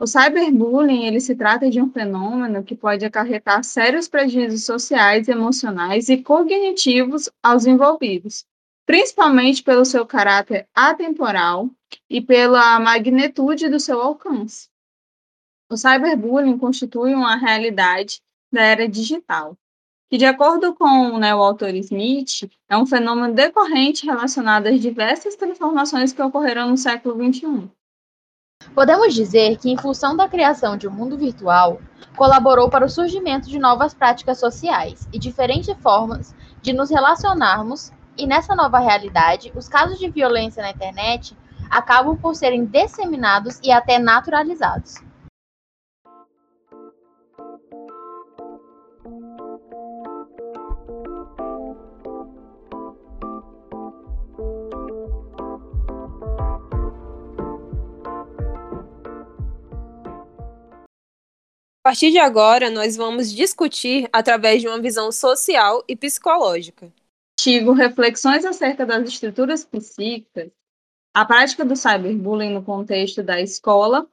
O 0.00 0.06
cyberbullying, 0.06 1.06
ele 1.06 1.20
se 1.20 1.36
trata 1.36 1.70
de 1.70 1.80
um 1.80 1.88
fenômeno 1.88 2.64
que 2.64 2.74
pode 2.74 3.04
acarretar 3.04 3.62
sérios 3.62 4.08
prejuízos 4.08 4.64
sociais, 4.64 5.28
emocionais 5.28 6.08
e 6.08 6.16
cognitivos 6.20 7.30
aos 7.40 7.66
envolvidos, 7.66 8.44
principalmente 8.84 9.62
pelo 9.62 9.84
seu 9.84 10.04
caráter 10.04 10.66
atemporal 10.74 11.70
e 12.10 12.20
pela 12.20 12.80
magnitude 12.80 13.68
do 13.68 13.78
seu 13.78 14.00
alcance. 14.02 14.68
O 15.70 15.76
cyberbullying 15.76 16.58
constitui 16.58 17.14
uma 17.14 17.36
realidade 17.36 18.20
da 18.52 18.62
era 18.62 18.88
digital, 18.88 19.56
que, 20.12 20.18
de 20.18 20.26
acordo 20.26 20.74
com 20.74 21.16
né, 21.16 21.34
o 21.34 21.42
autor 21.42 21.74
Smith, 21.76 22.46
é 22.68 22.76
um 22.76 22.84
fenômeno 22.84 23.32
decorrente 23.32 24.04
relacionado 24.04 24.66
às 24.66 24.78
diversas 24.78 25.36
transformações 25.36 26.12
que 26.12 26.20
ocorreram 26.20 26.68
no 26.68 26.76
século 26.76 27.14
XXI. 27.14 27.70
Podemos 28.74 29.14
dizer 29.14 29.56
que, 29.56 29.70
em 29.70 29.76
função 29.78 30.14
da 30.14 30.28
criação 30.28 30.76
de 30.76 30.86
um 30.86 30.90
mundo 30.90 31.16
virtual, 31.16 31.80
colaborou 32.14 32.68
para 32.68 32.84
o 32.84 32.90
surgimento 32.90 33.48
de 33.48 33.58
novas 33.58 33.94
práticas 33.94 34.38
sociais 34.38 35.08
e 35.14 35.18
diferentes 35.18 35.74
formas 35.78 36.34
de 36.60 36.74
nos 36.74 36.90
relacionarmos, 36.90 37.90
e 38.14 38.26
nessa 38.26 38.54
nova 38.54 38.80
realidade, 38.80 39.50
os 39.56 39.66
casos 39.66 39.98
de 39.98 40.10
violência 40.10 40.62
na 40.62 40.72
internet 40.72 41.34
acabam 41.70 42.18
por 42.18 42.34
serem 42.34 42.66
disseminados 42.66 43.58
e 43.62 43.72
até 43.72 43.98
naturalizados. 43.98 44.96
A 61.84 61.88
partir 61.90 62.12
de 62.12 62.18
agora, 62.20 62.70
nós 62.70 62.96
vamos 62.96 63.32
discutir 63.32 64.08
através 64.12 64.62
de 64.62 64.68
uma 64.68 64.80
visão 64.80 65.10
social 65.10 65.82
e 65.88 65.96
psicológica. 65.96 66.92
Artigo 67.36 67.72
Reflexões 67.72 68.44
acerca 68.44 68.86
das 68.86 69.08
estruturas 69.08 69.64
psíquicas, 69.64 70.52
a 71.12 71.24
prática 71.24 71.64
do 71.64 71.74
cyberbullying 71.74 72.54
no 72.54 72.62
contexto 72.62 73.20
da 73.20 73.40
escola. 73.40 74.06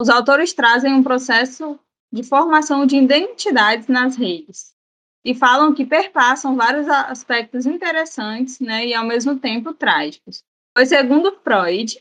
Os 0.00 0.08
autores 0.08 0.52
trazem 0.52 0.94
um 0.94 1.02
processo 1.02 1.76
de 2.12 2.22
formação 2.22 2.86
de 2.86 2.96
identidades 2.96 3.88
nas 3.88 4.14
redes 4.14 4.72
e 5.24 5.34
falam 5.34 5.74
que 5.74 5.84
perpassam 5.84 6.54
vários 6.54 6.86
aspectos 6.88 7.66
interessantes 7.66 8.60
né, 8.60 8.86
e, 8.86 8.94
ao 8.94 9.04
mesmo 9.04 9.36
tempo, 9.36 9.74
trágicos. 9.74 10.44
Pois, 10.72 10.90
segundo 10.90 11.36
Freud, 11.42 12.00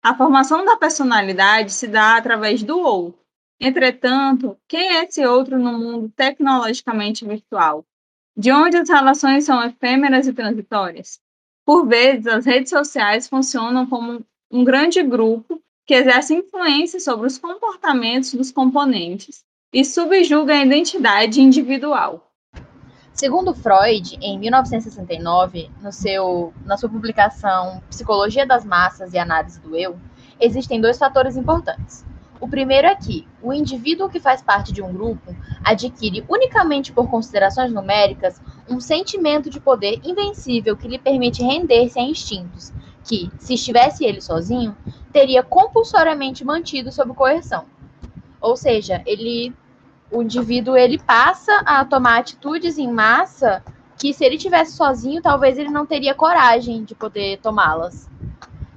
a 0.00 0.14
formação 0.14 0.64
da 0.64 0.76
personalidade 0.76 1.72
se 1.72 1.88
dá 1.88 2.16
através 2.16 2.62
do 2.62 2.78
outro 2.78 3.19
Entretanto, 3.60 4.56
quem 4.66 4.96
é 4.96 5.04
esse 5.04 5.24
outro 5.26 5.58
no 5.58 5.78
mundo 5.78 6.10
tecnologicamente 6.16 7.26
virtual? 7.26 7.84
De 8.34 8.50
onde 8.50 8.78
as 8.78 8.88
relações 8.88 9.44
são 9.44 9.62
efêmeras 9.62 10.26
e 10.26 10.32
transitórias? 10.32 11.20
Por 11.66 11.86
vezes, 11.86 12.26
as 12.26 12.46
redes 12.46 12.70
sociais 12.70 13.28
funcionam 13.28 13.86
como 13.86 14.24
um 14.50 14.64
grande 14.64 15.02
grupo 15.02 15.62
que 15.86 15.94
exerce 15.94 16.34
influência 16.34 16.98
sobre 16.98 17.26
os 17.26 17.36
comportamentos 17.36 18.32
dos 18.32 18.50
componentes 18.50 19.44
e 19.72 19.84
subjuga 19.84 20.54
a 20.54 20.64
identidade 20.64 21.42
individual. 21.42 22.32
Segundo 23.12 23.54
Freud, 23.54 24.16
em 24.22 24.38
1969, 24.38 25.70
no 25.82 25.92
seu, 25.92 26.54
na 26.64 26.78
sua 26.78 26.88
publicação 26.88 27.82
Psicologia 27.90 28.46
das 28.46 28.64
Massas 28.64 29.12
e 29.12 29.18
Análise 29.18 29.60
do 29.60 29.76
Eu, 29.76 29.98
existem 30.40 30.80
dois 30.80 30.96
fatores 30.96 31.36
importantes. 31.36 32.04
O 32.40 32.48
primeiro 32.48 32.86
é 32.86 32.94
que 32.94 33.28
o 33.42 33.52
indivíduo 33.52 34.08
que 34.08 34.18
faz 34.18 34.40
parte 34.40 34.72
de 34.72 34.82
um 34.82 34.92
grupo 34.92 35.36
adquire 35.62 36.24
unicamente 36.26 36.90
por 36.90 37.08
considerações 37.08 37.70
numéricas 37.70 38.40
um 38.68 38.80
sentimento 38.80 39.50
de 39.50 39.60
poder 39.60 40.00
invencível 40.02 40.76
que 40.76 40.88
lhe 40.88 40.98
permite 40.98 41.42
render-se 41.42 41.98
a 41.98 42.02
instintos 42.02 42.72
que, 43.04 43.30
se 43.38 43.54
estivesse 43.54 44.04
ele 44.04 44.20
sozinho, 44.20 44.76
teria 45.12 45.42
compulsoriamente 45.42 46.44
mantido 46.44 46.90
sob 46.90 47.12
coerção. 47.12 47.66
Ou 48.40 48.56
seja, 48.56 49.02
ele 49.04 49.54
o 50.10 50.22
indivíduo 50.22 50.76
ele 50.76 50.98
passa 50.98 51.52
a 51.64 51.84
tomar 51.84 52.18
atitudes 52.18 52.78
em 52.78 52.90
massa 52.90 53.62
que 53.96 54.12
se 54.12 54.24
ele 54.24 54.36
tivesse 54.36 54.76
sozinho, 54.76 55.22
talvez 55.22 55.56
ele 55.56 55.68
não 55.68 55.86
teria 55.86 56.14
coragem 56.14 56.82
de 56.82 56.96
poder 56.96 57.38
tomá-las 57.38 58.10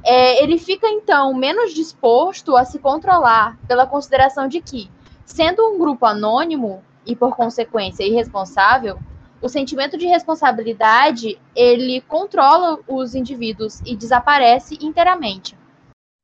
é, 0.03 0.43
ele 0.43 0.57
fica 0.57 0.88
então 0.88 1.33
menos 1.33 1.74
disposto 1.74 2.55
a 2.57 2.65
se 2.65 2.77
controlar 2.77 3.57
pela 3.67 3.88
consideração 3.88 4.48
de 4.48 4.60
que, 4.60 4.89
sendo 5.25 5.65
um 5.69 5.77
grupo 5.77 6.05
anônimo 6.05 6.83
e 7.05 7.15
por 7.15 7.36
consequência 7.36 8.03
irresponsável, 8.03 9.00
o 9.41 9.50
sentimento 9.50 9.98
de 9.98 10.05
responsabilidade 10.05 11.39
ele 11.55 12.01
controla 12.01 12.79
os 12.88 13.15
indivíduos 13.15 13.81
e 13.86 13.95
desaparece 13.95 14.77
inteiramente. 14.81 15.57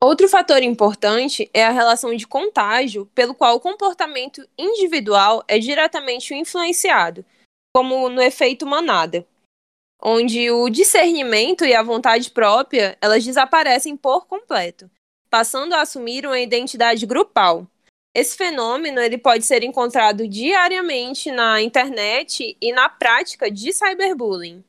Outro 0.02 0.30
fator 0.30 0.64
importante 0.64 1.50
é 1.54 1.66
a 1.66 1.72
relação 1.72 2.16
de 2.16 2.26
contágio, 2.26 3.06
pelo 3.14 3.36
qual 3.36 3.58
o 3.58 3.60
comportamento 3.60 4.48
individual 4.58 5.44
é 5.46 5.60
diretamente 5.60 6.34
influenciado, 6.34 7.26
como 7.76 8.08
no 8.08 8.22
efeito 8.22 8.66
manada 8.66 9.26
onde 10.02 10.50
o 10.50 10.70
discernimento 10.70 11.66
e 11.66 11.74
a 11.74 11.84
vontade 11.84 12.32
própria 12.32 12.98
elas 13.02 13.26
desaparecem 13.26 13.98
por 13.98 14.26
completo, 14.28 14.90
passando 15.30 15.74
a 15.74 15.82
assumir 15.82 16.26
uma 16.26 16.40
identidade 16.40 17.06
grupal. 17.06 17.68
Esse 18.14 18.36
fenômeno 18.36 19.00
ele 19.00 19.18
pode 19.18 19.46
ser 19.46 19.64
encontrado 19.64 20.28
diariamente 20.28 21.32
na 21.32 21.62
internet 21.62 22.58
e 22.60 22.72
na 22.72 22.90
prática 22.90 23.52
de 23.52 23.72
cyberbullying. 23.72 24.64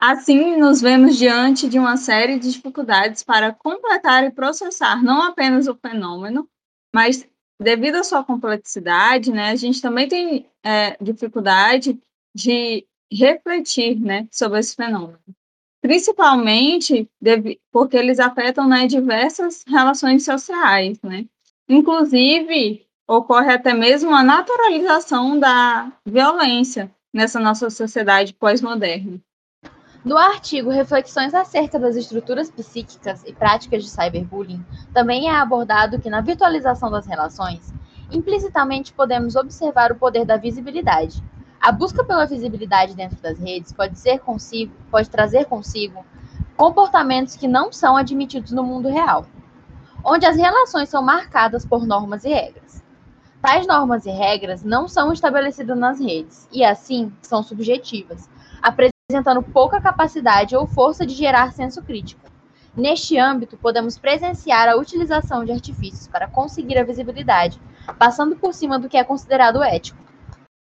Assim, 0.00 0.56
nos 0.56 0.80
vemos 0.80 1.16
diante 1.16 1.68
de 1.68 1.78
uma 1.78 1.96
série 1.96 2.38
de 2.38 2.50
dificuldades 2.50 3.22
para 3.22 3.52
completar 3.52 4.24
e 4.24 4.32
processar 4.32 5.00
não 5.02 5.22
apenas 5.22 5.68
o 5.68 5.76
fenômeno, 5.76 6.48
mas 6.92 7.24
devido 7.60 7.96
à 7.96 8.02
sua 8.02 8.24
complexidade, 8.24 9.30
né, 9.30 9.50
a 9.50 9.56
gente 9.56 9.80
também 9.80 10.08
tem 10.08 10.46
é, 10.64 10.96
dificuldade 11.00 12.00
de 12.34 12.84
refletir 13.14 14.00
né, 14.00 14.26
sobre 14.30 14.60
esse 14.60 14.74
fenômeno. 14.74 15.18
Principalmente 15.80 17.08
porque 17.72 17.96
eles 17.96 18.20
afetam 18.20 18.68
né, 18.68 18.86
diversas 18.86 19.64
relações 19.66 20.24
sociais. 20.24 21.00
Né? 21.02 21.26
Inclusive, 21.68 22.86
ocorre 23.06 23.52
até 23.52 23.74
mesmo 23.74 24.14
a 24.14 24.22
naturalização 24.22 25.38
da 25.38 25.92
violência 26.06 26.90
nessa 27.12 27.40
nossa 27.40 27.68
sociedade 27.68 28.32
pós-moderna. 28.32 29.20
No 30.04 30.16
artigo 30.16 30.70
Reflexões 30.70 31.32
acerca 31.32 31.78
das 31.78 31.94
estruturas 31.94 32.50
psíquicas 32.50 33.22
e 33.24 33.32
práticas 33.32 33.84
de 33.84 33.90
cyberbullying, 33.90 34.64
também 34.92 35.28
é 35.28 35.34
abordado 35.34 36.00
que 36.00 36.10
na 36.10 36.20
virtualização 36.20 36.90
das 36.90 37.06
relações, 37.06 37.72
implicitamente 38.10 38.92
podemos 38.92 39.36
observar 39.36 39.92
o 39.92 39.96
poder 39.96 40.24
da 40.24 40.36
visibilidade, 40.36 41.22
a 41.62 41.70
busca 41.70 42.02
pela 42.02 42.26
visibilidade 42.26 42.96
dentro 42.96 43.16
das 43.22 43.38
redes 43.38 43.72
pode 43.72 43.96
consigo, 44.18 44.72
pode 44.90 45.08
trazer 45.08 45.44
consigo 45.44 46.04
comportamentos 46.56 47.36
que 47.36 47.46
não 47.46 47.72
são 47.72 47.96
admitidos 47.96 48.50
no 48.50 48.64
mundo 48.64 48.88
real, 48.88 49.26
onde 50.04 50.26
as 50.26 50.36
relações 50.36 50.88
são 50.88 51.00
marcadas 51.00 51.64
por 51.64 51.86
normas 51.86 52.24
e 52.24 52.30
regras. 52.30 52.82
Tais 53.40 53.64
normas 53.64 54.06
e 54.06 54.10
regras 54.10 54.64
não 54.64 54.88
são 54.88 55.12
estabelecidas 55.12 55.78
nas 55.78 56.00
redes 56.00 56.48
e, 56.50 56.64
assim, 56.64 57.12
são 57.22 57.44
subjetivas, 57.44 58.28
apresentando 58.60 59.40
pouca 59.40 59.80
capacidade 59.80 60.56
ou 60.56 60.66
força 60.66 61.06
de 61.06 61.14
gerar 61.14 61.52
senso 61.52 61.80
crítico. 61.80 62.22
Neste 62.76 63.16
âmbito, 63.18 63.56
podemos 63.56 63.96
presenciar 63.96 64.68
a 64.68 64.76
utilização 64.76 65.44
de 65.44 65.52
artifícios 65.52 66.08
para 66.08 66.26
conseguir 66.26 66.78
a 66.78 66.84
visibilidade, 66.84 67.60
passando 67.98 68.34
por 68.34 68.52
cima 68.52 68.80
do 68.80 68.88
que 68.88 68.96
é 68.96 69.04
considerado 69.04 69.62
ético. 69.62 70.01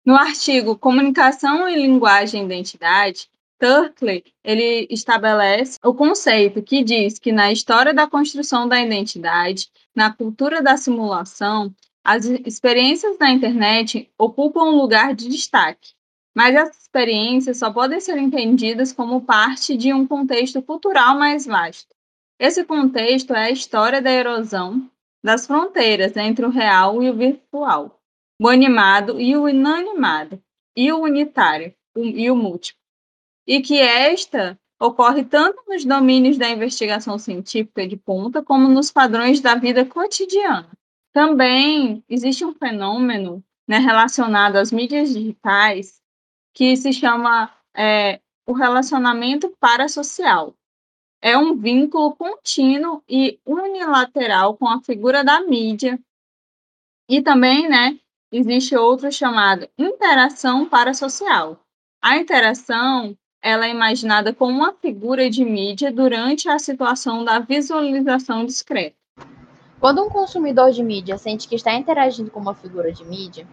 No 0.09 0.15
artigo 0.15 0.75
Comunicação 0.75 1.69
e 1.69 1.75
Linguagem 1.75 2.41
e 2.41 2.45
Identidade, 2.45 3.29
Turkley 3.59 4.23
ele 4.43 4.87
estabelece 4.89 5.77
o 5.85 5.93
conceito 5.93 6.63
que 6.63 6.83
diz 6.83 7.19
que 7.19 7.31
na 7.31 7.51
história 7.51 7.93
da 7.93 8.07
construção 8.07 8.67
da 8.67 8.81
identidade, 8.81 9.69
na 9.95 10.11
cultura 10.11 10.63
da 10.63 10.77
simulação, 10.77 11.71
as 12.03 12.25
experiências 12.25 13.19
na 13.19 13.29
internet 13.29 14.11
ocupam 14.17 14.63
um 14.63 14.77
lugar 14.77 15.13
de 15.13 15.29
destaque, 15.29 15.91
mas 16.35 16.55
essas 16.55 16.81
experiências 16.81 17.59
só 17.59 17.71
podem 17.71 17.99
ser 17.99 18.17
entendidas 18.17 18.91
como 18.91 19.21
parte 19.21 19.77
de 19.77 19.93
um 19.93 20.07
contexto 20.07 20.59
cultural 20.59 21.19
mais 21.19 21.45
vasto. 21.45 21.95
Esse 22.39 22.63
contexto 22.63 23.35
é 23.35 23.43
a 23.43 23.51
história 23.51 24.01
da 24.01 24.09
erosão 24.09 24.89
das 25.23 25.45
fronteiras 25.45 26.17
entre 26.17 26.47
o 26.47 26.49
real 26.49 27.03
e 27.03 27.11
o 27.11 27.15
virtual 27.15 27.98
o 28.39 28.47
animado 28.47 29.19
e 29.19 29.35
o 29.35 29.49
inanimado, 29.49 30.41
e 30.75 30.91
o 30.91 30.99
unitário 30.99 31.73
e 31.95 32.31
o 32.31 32.35
múltiplo, 32.35 32.81
e 33.45 33.61
que 33.61 33.79
esta 33.79 34.57
ocorre 34.79 35.25
tanto 35.25 35.61
nos 35.67 35.83
domínios 35.83 36.37
da 36.37 36.49
investigação 36.49 37.19
científica 37.19 37.85
de 37.85 37.97
ponta 37.97 38.41
como 38.41 38.69
nos 38.69 38.89
padrões 38.89 39.41
da 39.41 39.55
vida 39.55 39.83
cotidiana. 39.85 40.69
Também 41.11 42.03
existe 42.07 42.45
um 42.45 42.53
fenômeno 42.53 43.43
né, 43.67 43.77
relacionado 43.77 44.55
às 44.55 44.71
mídias 44.71 45.13
digitais 45.13 46.01
que 46.53 46.77
se 46.77 46.93
chama 46.93 47.53
é, 47.75 48.21
o 48.47 48.53
relacionamento 48.53 49.53
parasocial. 49.59 50.55
É 51.21 51.37
um 51.37 51.57
vínculo 51.57 52.15
contínuo 52.15 53.03
e 53.09 53.37
unilateral 53.45 54.55
com 54.55 54.67
a 54.67 54.81
figura 54.81 55.23
da 55.23 55.41
mídia 55.41 55.99
e 57.09 57.21
também 57.21 57.67
né, 57.67 57.99
existe 58.31 58.75
outro 58.75 59.11
chamado 59.11 59.67
interação 59.77 60.67
parasocial. 60.67 61.59
A 62.01 62.17
interação 62.17 63.17
ela 63.41 63.65
é 63.65 63.71
imaginada 63.71 64.33
como 64.33 64.51
uma 64.51 64.73
figura 64.73 65.29
de 65.29 65.43
mídia 65.43 65.91
durante 65.91 66.49
a 66.49 66.59
situação 66.59 67.23
da 67.23 67.39
visualização 67.39 68.45
discreta. 68.45 68.95
Quando 69.79 70.03
um 70.03 70.09
consumidor 70.09 70.71
de 70.71 70.83
mídia 70.83 71.17
sente 71.17 71.47
que 71.47 71.55
está 71.55 71.73
interagindo 71.73 72.29
com 72.29 72.39
uma 72.39 72.53
figura 72.53 72.91
de 72.91 73.05
mídia, 73.05 73.47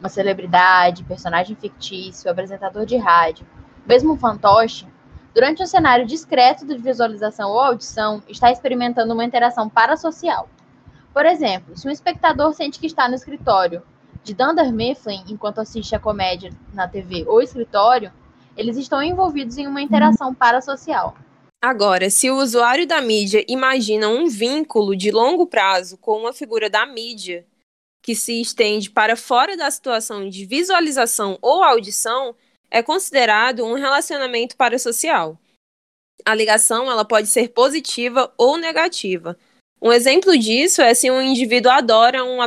uma 0.00 0.08
celebridade, 0.08 1.04
personagem 1.04 1.54
fictício, 1.54 2.30
apresentador 2.30 2.86
de 2.86 2.96
rádio, 2.96 3.46
mesmo 3.86 4.14
um 4.14 4.18
fantoche, 4.18 4.86
durante 5.34 5.62
um 5.62 5.66
cenário 5.66 6.06
discreto 6.06 6.66
de 6.66 6.78
visualização 6.78 7.50
ou 7.50 7.60
audição, 7.60 8.22
está 8.26 8.50
experimentando 8.50 9.12
uma 9.12 9.24
interação 9.24 9.68
parasocial. 9.68 10.48
Por 11.12 11.26
exemplo, 11.26 11.76
se 11.76 11.86
um 11.86 11.90
espectador 11.90 12.54
sente 12.54 12.78
que 12.78 12.86
está 12.86 13.06
no 13.06 13.14
escritório 13.14 13.82
de 14.26 14.34
Dunder 14.34 14.72
Mifflin 14.72 15.22
enquanto 15.28 15.60
assiste 15.60 15.94
a 15.94 16.00
comédia 16.00 16.52
na 16.74 16.88
TV 16.88 17.24
ou 17.28 17.40
escritório, 17.40 18.12
eles 18.56 18.76
estão 18.76 19.00
envolvidos 19.00 19.56
em 19.56 19.68
uma 19.68 19.80
interação 19.80 20.34
parasocial. 20.34 21.16
Agora, 21.62 22.10
se 22.10 22.28
o 22.28 22.36
usuário 22.36 22.88
da 22.88 23.00
mídia 23.00 23.44
imagina 23.48 24.08
um 24.08 24.26
vínculo 24.26 24.96
de 24.96 25.12
longo 25.12 25.46
prazo 25.46 25.96
com 25.98 26.18
uma 26.18 26.32
figura 26.32 26.68
da 26.68 26.84
mídia 26.84 27.46
que 28.02 28.16
se 28.16 28.40
estende 28.40 28.90
para 28.90 29.16
fora 29.16 29.56
da 29.56 29.70
situação 29.70 30.28
de 30.28 30.44
visualização 30.44 31.38
ou 31.40 31.62
audição, 31.62 32.34
é 32.68 32.82
considerado 32.82 33.64
um 33.64 33.74
relacionamento 33.74 34.56
parasocial. 34.56 35.38
A 36.24 36.34
ligação 36.34 36.90
ela 36.90 37.04
pode 37.04 37.28
ser 37.28 37.50
positiva 37.50 38.32
ou 38.36 38.56
negativa. 38.56 39.38
Um 39.80 39.92
exemplo 39.92 40.36
disso 40.36 40.80
é 40.80 40.94
se 40.94 41.10
um 41.10 41.20
indivíduo 41.20 41.70
adora 41.70 42.24
um 42.24 42.40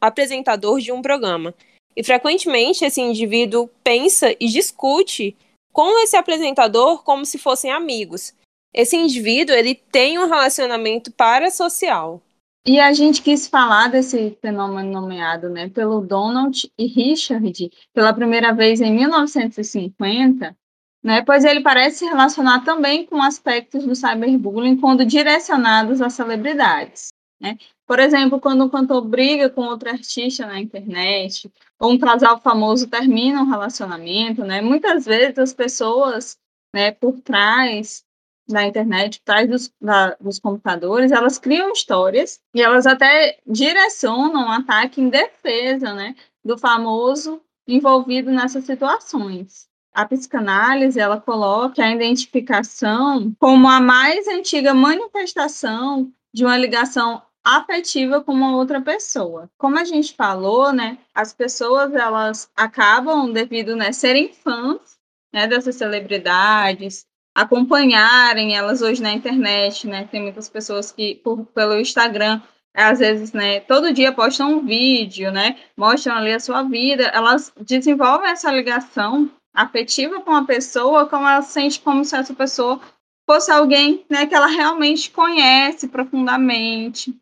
apresentador 0.00 0.80
de 0.80 0.92
um 0.92 1.00
programa. 1.00 1.54
E 1.96 2.02
frequentemente 2.02 2.84
esse 2.84 3.00
indivíduo 3.00 3.68
pensa 3.82 4.34
e 4.38 4.48
discute 4.48 5.36
com 5.72 6.02
esse 6.02 6.16
apresentador 6.16 7.02
como 7.02 7.24
se 7.24 7.38
fossem 7.38 7.70
amigos. 7.70 8.34
Esse 8.74 8.96
indivíduo 8.96 9.54
ele 9.54 9.74
tem 9.74 10.18
um 10.18 10.26
relacionamento 10.26 11.12
parasocial. 11.12 12.22
E 12.64 12.78
a 12.78 12.92
gente 12.92 13.22
quis 13.22 13.48
falar 13.48 13.88
desse 13.88 14.38
fenômeno 14.40 14.92
nomeado 14.92 15.48
né, 15.48 15.68
pelo 15.68 16.00
Donald 16.00 16.70
e 16.78 16.86
Richard 16.86 17.70
pela 17.92 18.14
primeira 18.14 18.54
vez 18.54 18.80
em 18.80 18.92
1950, 18.92 20.56
né, 21.02 21.22
pois 21.22 21.44
ele 21.44 21.60
parece 21.60 21.98
se 21.98 22.04
relacionar 22.04 22.64
também 22.64 23.04
com 23.04 23.20
aspectos 23.20 23.84
do 23.84 23.94
cyberbullying 23.94 24.76
quando 24.76 25.04
direcionados 25.04 26.00
a 26.00 26.08
celebridades. 26.08 27.12
Né? 27.40 27.58
Por 27.86 27.98
exemplo, 27.98 28.40
quando 28.40 28.64
um 28.64 28.68
cantor 28.68 29.02
briga 29.02 29.50
com 29.50 29.62
outro 29.62 29.90
artista 29.90 30.46
na 30.46 30.60
internet, 30.60 31.50
ou 31.78 31.90
um 31.90 31.98
casal 31.98 32.40
famoso 32.40 32.86
termina 32.86 33.42
um 33.42 33.50
relacionamento, 33.50 34.44
né? 34.44 34.62
Muitas 34.62 35.04
vezes 35.04 35.36
as 35.36 35.52
pessoas, 35.52 36.38
né, 36.72 36.92
por 36.92 37.20
trás 37.20 38.04
da 38.48 38.64
internet, 38.64 39.18
por 39.18 39.24
trás 39.24 39.48
dos, 39.48 39.72
da, 39.80 40.16
dos 40.20 40.38
computadores, 40.38 41.10
elas 41.10 41.38
criam 41.38 41.72
histórias 41.72 42.40
e 42.54 42.62
elas 42.62 42.86
até 42.86 43.40
direcionam 43.44 44.46
um 44.46 44.52
ataque 44.52 45.00
em 45.00 45.08
defesa, 45.08 45.92
né, 45.92 46.14
do 46.44 46.56
famoso 46.56 47.42
envolvido 47.66 48.30
nessas 48.30 48.64
situações. 48.64 49.68
A 49.94 50.06
psicanálise 50.06 50.98
ela 50.98 51.20
coloca 51.20 51.84
a 51.84 51.90
identificação 51.90 53.34
como 53.38 53.68
a 53.68 53.78
mais 53.78 54.26
antiga 54.26 54.72
manifestação 54.72 56.10
de 56.32 56.44
uma 56.44 56.56
ligação 56.56 57.22
afetiva 57.44 58.22
com 58.22 58.32
uma 58.32 58.56
outra 58.56 58.80
pessoa. 58.80 59.50
Como 59.58 59.78
a 59.78 59.84
gente 59.84 60.14
falou, 60.14 60.72
né, 60.72 60.98
as 61.14 61.32
pessoas 61.32 61.92
elas 61.94 62.50
acabam 62.56 63.30
devido 63.32 63.76
né, 63.76 63.92
serem 63.92 64.32
fãs 64.32 64.98
né, 65.32 65.46
dessas 65.46 65.76
celebridades, 65.76 67.04
acompanharem 67.34 68.56
elas 68.56 68.82
hoje 68.82 69.02
na 69.02 69.12
internet, 69.12 69.86
né? 69.86 70.06
Tem 70.10 70.20
muitas 70.20 70.48
pessoas 70.48 70.92
que 70.92 71.14
por, 71.16 71.46
pelo 71.46 71.78
Instagram 71.78 72.40
às 72.74 73.00
vezes, 73.00 73.32
né, 73.34 73.60
todo 73.60 73.92
dia 73.92 74.12
postam 74.12 74.54
um 74.54 74.64
vídeo, 74.64 75.30
né, 75.30 75.58
mostram 75.76 76.16
ali 76.16 76.32
a 76.32 76.40
sua 76.40 76.62
vida, 76.62 77.04
elas 77.04 77.52
desenvolvem 77.60 78.30
essa 78.30 78.50
ligação 78.50 79.30
afetiva 79.54 80.20
com 80.20 80.32
a 80.32 80.44
pessoa, 80.44 81.08
como 81.08 81.28
ela 81.28 81.42
sente 81.42 81.80
como 81.80 82.04
se 82.04 82.16
essa 82.16 82.34
pessoa 82.34 82.80
fosse 83.28 83.50
alguém, 83.50 84.04
né, 84.10 84.26
que 84.26 84.34
ela 84.34 84.46
realmente 84.46 85.10
conhece 85.10 85.88
profundamente, 85.88 87.14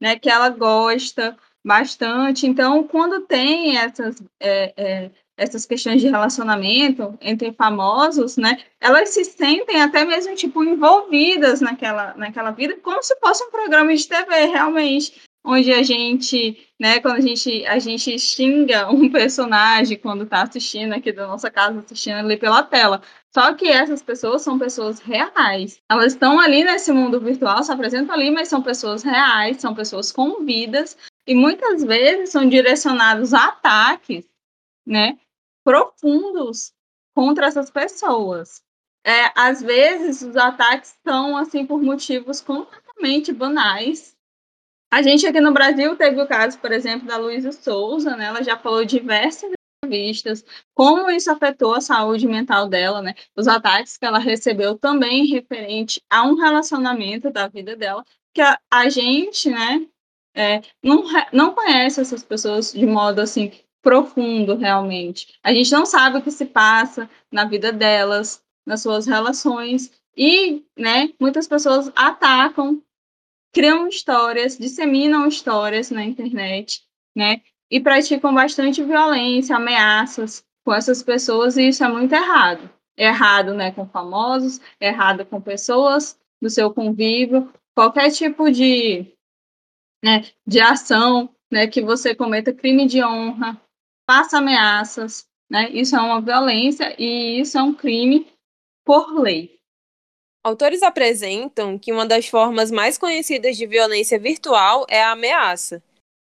né, 0.00 0.18
que 0.18 0.30
ela 0.30 0.48
gosta 0.50 1.36
bastante. 1.64 2.46
Então, 2.46 2.84
quando 2.84 3.22
tem 3.22 3.76
essas, 3.76 4.22
é, 4.40 4.72
é, 4.76 5.10
essas 5.36 5.66
questões 5.66 6.00
de 6.00 6.08
relacionamento 6.08 7.18
entre 7.20 7.52
famosos, 7.52 8.36
né, 8.36 8.62
elas 8.80 9.10
se 9.10 9.24
sentem 9.24 9.82
até 9.82 10.04
mesmo, 10.04 10.34
tipo, 10.36 10.62
envolvidas 10.62 11.60
naquela, 11.60 12.14
naquela 12.14 12.52
vida, 12.52 12.76
como 12.82 13.02
se 13.02 13.16
fosse 13.18 13.42
um 13.44 13.50
programa 13.50 13.94
de 13.94 14.06
TV, 14.06 14.46
realmente 14.46 15.25
onde 15.46 15.72
a 15.72 15.82
gente, 15.82 16.68
né, 16.78 16.98
quando 16.98 17.18
a 17.18 17.20
gente, 17.20 17.64
a 17.66 17.78
gente 17.78 18.18
xinga 18.18 18.90
um 18.90 19.08
personagem 19.12 19.96
quando 19.96 20.24
está 20.24 20.42
assistindo 20.42 20.92
aqui 20.92 21.12
da 21.12 21.28
nossa 21.28 21.48
casa, 21.48 21.78
assistindo 21.78 22.16
ali 22.16 22.36
pela 22.36 22.64
tela. 22.64 23.00
Só 23.32 23.54
que 23.54 23.68
essas 23.68 24.02
pessoas 24.02 24.42
são 24.42 24.58
pessoas 24.58 24.98
reais. 24.98 25.80
Elas 25.88 26.14
estão 26.14 26.40
ali 26.40 26.64
nesse 26.64 26.90
mundo 26.90 27.20
virtual, 27.20 27.62
se 27.62 27.70
apresentam 27.70 28.14
ali, 28.14 28.30
mas 28.30 28.48
são 28.48 28.60
pessoas 28.60 29.04
reais, 29.04 29.60
são 29.60 29.72
pessoas 29.72 30.10
com 30.10 30.44
vidas, 30.44 30.98
e 31.26 31.34
muitas 31.34 31.84
vezes 31.84 32.30
são 32.30 32.48
direcionados 32.48 33.32
ataques, 33.32 34.24
né, 34.84 35.16
profundos 35.64 36.72
contra 37.14 37.46
essas 37.46 37.70
pessoas. 37.70 38.62
É, 39.04 39.30
às 39.36 39.62
vezes 39.62 40.22
os 40.22 40.36
ataques 40.36 40.98
são 41.06 41.36
assim 41.36 41.64
por 41.64 41.80
motivos 41.80 42.40
completamente 42.40 43.32
banais, 43.32 44.15
a 44.90 45.02
gente 45.02 45.26
aqui 45.26 45.40
no 45.40 45.52
Brasil 45.52 45.96
teve 45.96 46.20
o 46.20 46.26
caso, 46.26 46.58
por 46.58 46.72
exemplo, 46.72 47.06
da 47.06 47.16
Luísa 47.16 47.52
Souza, 47.52 48.16
né? 48.16 48.26
Ela 48.26 48.42
já 48.42 48.56
falou 48.56 48.84
diversas 48.84 49.50
entrevistas 49.84 50.44
como 50.74 51.10
isso 51.10 51.30
afetou 51.30 51.74
a 51.74 51.80
saúde 51.80 52.26
mental 52.26 52.68
dela, 52.68 53.02
né? 53.02 53.14
Os 53.36 53.48
ataques 53.48 53.96
que 53.96 54.04
ela 54.04 54.18
recebeu 54.18 54.78
também 54.78 55.26
referente 55.26 56.02
a 56.10 56.24
um 56.24 56.34
relacionamento 56.34 57.30
da 57.30 57.48
vida 57.48 57.76
dela, 57.76 58.04
que 58.34 58.40
a, 58.40 58.58
a 58.70 58.88
gente, 58.88 59.50
né, 59.50 59.86
é, 60.34 60.60
não, 60.82 61.04
não 61.32 61.54
conhece 61.54 62.00
essas 62.00 62.22
pessoas 62.22 62.72
de 62.72 62.86
modo 62.86 63.20
assim 63.20 63.52
profundo 63.82 64.56
realmente. 64.56 65.38
A 65.42 65.52
gente 65.52 65.70
não 65.72 65.86
sabe 65.86 66.18
o 66.18 66.22
que 66.22 66.30
se 66.30 66.44
passa 66.44 67.08
na 67.30 67.44
vida 67.44 67.72
delas, 67.72 68.42
nas 68.66 68.82
suas 68.82 69.06
relações 69.06 69.92
e, 70.16 70.64
né, 70.76 71.10
muitas 71.20 71.46
pessoas 71.46 71.90
atacam 71.94 72.82
criam 73.56 73.88
histórias, 73.88 74.58
disseminam 74.58 75.26
histórias 75.26 75.90
na 75.90 76.04
internet, 76.04 76.82
né? 77.16 77.40
E 77.70 77.80
praticam 77.80 78.34
bastante 78.34 78.84
violência, 78.84 79.56
ameaças 79.56 80.44
com 80.62 80.74
essas 80.74 81.02
pessoas, 81.02 81.56
e 81.56 81.68
isso 81.68 81.82
é 81.82 81.88
muito 81.88 82.14
errado. 82.14 82.68
Errado, 82.98 83.54
né, 83.54 83.72
com 83.72 83.88
famosos, 83.88 84.60
errado 84.78 85.24
com 85.24 85.40
pessoas 85.40 86.18
do 86.40 86.50
seu 86.50 86.70
convívio, 86.70 87.50
qualquer 87.74 88.10
tipo 88.10 88.50
de, 88.50 89.06
né, 90.04 90.24
de 90.46 90.60
ação, 90.60 91.34
né, 91.50 91.66
que 91.66 91.80
você 91.80 92.14
cometa 92.14 92.52
crime 92.52 92.86
de 92.86 93.02
honra, 93.02 93.58
faça 94.06 94.36
ameaças, 94.36 95.26
né? 95.50 95.70
Isso 95.70 95.96
é 95.96 96.00
uma 96.00 96.20
violência 96.20 96.94
e 96.98 97.40
isso 97.40 97.56
é 97.56 97.62
um 97.62 97.72
crime 97.72 98.26
por 98.84 99.18
lei. 99.18 99.55
Autores 100.46 100.80
apresentam 100.84 101.76
que 101.76 101.90
uma 101.90 102.06
das 102.06 102.28
formas 102.28 102.70
mais 102.70 102.96
conhecidas 102.96 103.56
de 103.56 103.66
violência 103.66 104.16
virtual 104.16 104.86
é 104.88 105.02
a 105.02 105.10
ameaça. 105.10 105.82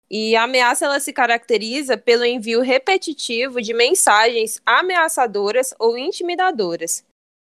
E 0.10 0.36
a 0.36 0.44
ameaça 0.44 0.84
ela 0.84 1.00
se 1.00 1.14
caracteriza 1.14 1.98
pelo 1.98 2.26
envio 2.26 2.60
repetitivo 2.60 3.62
de 3.62 3.74
mensagens 3.74 4.62
ameaçadoras 4.66 5.74
ou 5.80 5.98
intimidadoras. 5.98 7.06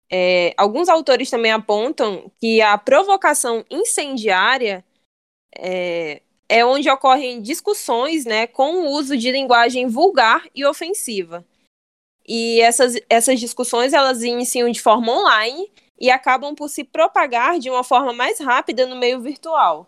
É, 0.09 0.53
alguns 0.55 0.87
autores 0.87 1.29
também 1.29 1.51
apontam 1.51 2.31
que 2.39 2.61
a 2.61 2.77
provocação 2.77 3.65
incendiária 3.69 4.81
é, 5.57 6.21
é 6.47 6.65
onde 6.65 6.89
ocorrem 6.89 7.41
discussões 7.41 8.23
né, 8.23 8.47
com 8.47 8.75
o 8.75 8.91
uso 8.91 9.17
de 9.17 9.29
linguagem 9.29 9.87
vulgar 9.87 10.47
e 10.55 10.63
ofensiva. 10.63 11.43
E 12.25 12.61
essas, 12.61 12.95
essas 13.09 13.41
discussões 13.41 13.91
elas 13.91 14.23
iniciam 14.23 14.71
de 14.71 14.81
forma 14.81 15.11
online 15.11 15.69
e 15.99 16.11
acabam 16.11 16.53
por 16.55 16.69
se 16.69 16.83
propagar 16.83 17.59
de 17.59 17.69
uma 17.69 17.83
forma 17.83 18.13
mais 18.13 18.39
rápida 18.39 18.85
no 18.85 18.95
meio 18.95 19.21
virtual. 19.21 19.87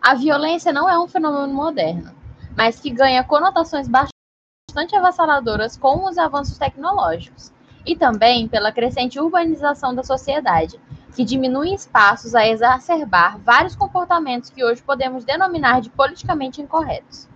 A 0.00 0.14
violência 0.14 0.72
não 0.72 0.88
é 0.88 0.98
um 0.98 1.06
fenômeno 1.06 1.52
moderno, 1.54 2.12
mas 2.56 2.80
que 2.80 2.90
ganha 2.90 3.22
conotações 3.22 3.88
bastante 3.88 4.96
avassaladoras 4.96 5.76
com 5.76 6.08
os 6.08 6.18
avanços 6.18 6.58
tecnológicos 6.58 7.52
e 7.86 7.96
também 7.96 8.48
pela 8.48 8.72
crescente 8.72 9.20
urbanização 9.20 9.94
da 9.94 10.02
sociedade, 10.02 10.80
que 11.14 11.24
diminui 11.24 11.74
espaços 11.74 12.34
a 12.34 12.46
exacerbar 12.46 13.38
vários 13.38 13.76
comportamentos 13.76 14.50
que 14.50 14.64
hoje 14.64 14.82
podemos 14.82 15.24
denominar 15.24 15.80
de 15.80 15.90
politicamente 15.90 16.60
incorretos. 16.60 17.28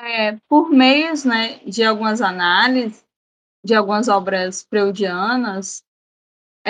É, 0.00 0.36
por 0.48 0.70
meios 0.70 1.24
né, 1.24 1.58
de 1.66 1.84
algumas 1.84 2.20
análises, 2.20 3.04
de 3.64 3.74
algumas 3.74 4.08
obras 4.08 4.66
freudianas, 4.68 5.82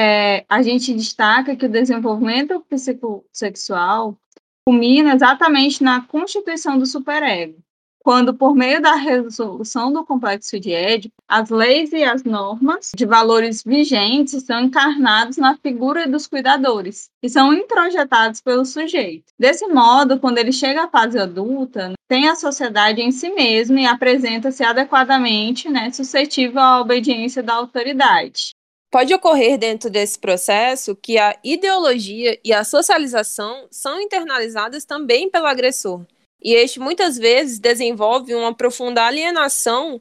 é, 0.01 0.45
a 0.49 0.63
gente 0.63 0.95
destaca 0.95 1.57
que 1.57 1.67
o 1.67 1.69
desenvolvimento 1.69 2.65
psicossexual 2.71 4.17
culmina 4.65 5.13
exatamente 5.13 5.83
na 5.83 6.03
constituição 6.03 6.79
do 6.79 6.87
superego, 6.87 7.59
quando, 7.99 8.33
por 8.33 8.55
meio 8.55 8.81
da 8.81 8.95
resolução 8.95 9.93
do 9.93 10.05
complexo 10.05 10.61
de 10.61 10.71
Édipo, 10.71 11.17
as 11.27 11.51
leis 11.51 11.93
e 11.93 12.05
as 12.05 12.23
normas 12.23 12.93
de 12.95 13.05
valores 13.05 13.65
vigentes 13.65 14.45
são 14.45 14.61
encarnados 14.61 15.37
na 15.37 15.57
figura 15.57 16.07
dos 16.07 16.29
cuidadores 16.29 17.11
e 17.21 17.29
são 17.29 17.53
introjetados 17.53 18.41
pelo 18.41 18.65
sujeito. 18.65 19.33
Desse 19.37 19.67
modo, 19.67 20.21
quando 20.21 20.39
ele 20.39 20.53
chega 20.53 20.85
à 20.85 20.89
fase 20.89 21.19
adulta, 21.19 21.95
tem 22.07 22.29
a 22.29 22.37
sociedade 22.37 23.03
em 23.03 23.11
si 23.11 23.31
mesma 23.31 23.81
e 23.81 23.87
apresenta-se 23.87 24.63
adequadamente 24.63 25.69
né, 25.69 25.91
suscetível 25.91 26.61
à 26.61 26.81
obediência 26.81 27.43
da 27.43 27.55
autoridade. 27.55 28.57
Pode 28.91 29.13
ocorrer 29.13 29.59
dentro 29.59 29.91
desse 29.91 30.19
processo 30.19 30.97
que 30.97 31.19
a 31.19 31.39
ideologia 31.45 32.41
e 32.43 32.53
a 32.55 32.65
socialização 32.65 33.69
são 33.71 34.01
internalizadas 34.01 34.87
também 34.87 35.31
pelo 35.31 35.47
agressor, 35.47 36.07
e 36.43 36.55
este 36.55 36.81
muitas 36.81 37.19
vezes 37.19 37.59
desenvolve 37.59 38.35
uma 38.35 38.55
profunda 38.55 39.05
alienação 39.05 40.01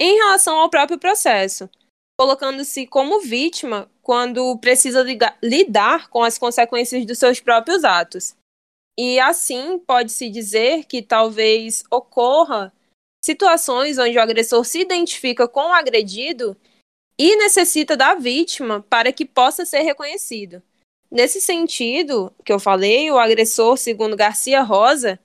em 0.00 0.16
relação 0.16 0.56
ao 0.56 0.70
próprio 0.70 0.98
processo, 0.98 1.68
colocando-se 2.16 2.86
como 2.86 3.20
vítima 3.20 3.90
quando 4.02 4.56
precisa 4.58 5.04
lidar 5.42 6.08
com 6.08 6.22
as 6.22 6.38
consequências 6.38 7.04
dos 7.04 7.18
seus 7.18 7.40
próprios 7.40 7.82
atos. 7.82 8.36
E 8.96 9.18
assim 9.18 9.78
pode-se 9.80 10.30
dizer 10.30 10.84
que 10.84 11.02
talvez 11.02 11.82
ocorra 11.90 12.72
situações 13.24 13.98
onde 13.98 14.16
o 14.16 14.20
agressor 14.20 14.64
se 14.64 14.80
identifica 14.80 15.48
com 15.48 15.70
o 15.70 15.72
agredido 15.72 16.56
e 17.18 17.36
necessita 17.36 17.96
da 17.96 18.14
vítima 18.14 18.84
para 18.88 19.12
que 19.12 19.24
possa 19.24 19.64
ser 19.64 19.80
reconhecido. 19.80 20.62
Nesse 21.10 21.40
sentido 21.40 22.32
que 22.44 22.52
eu 22.52 22.60
falei, 22.60 23.10
o 23.10 23.18
agressor, 23.18 23.76
segundo 23.76 24.16
Garcia 24.16 24.62
Rosa, 24.62 25.18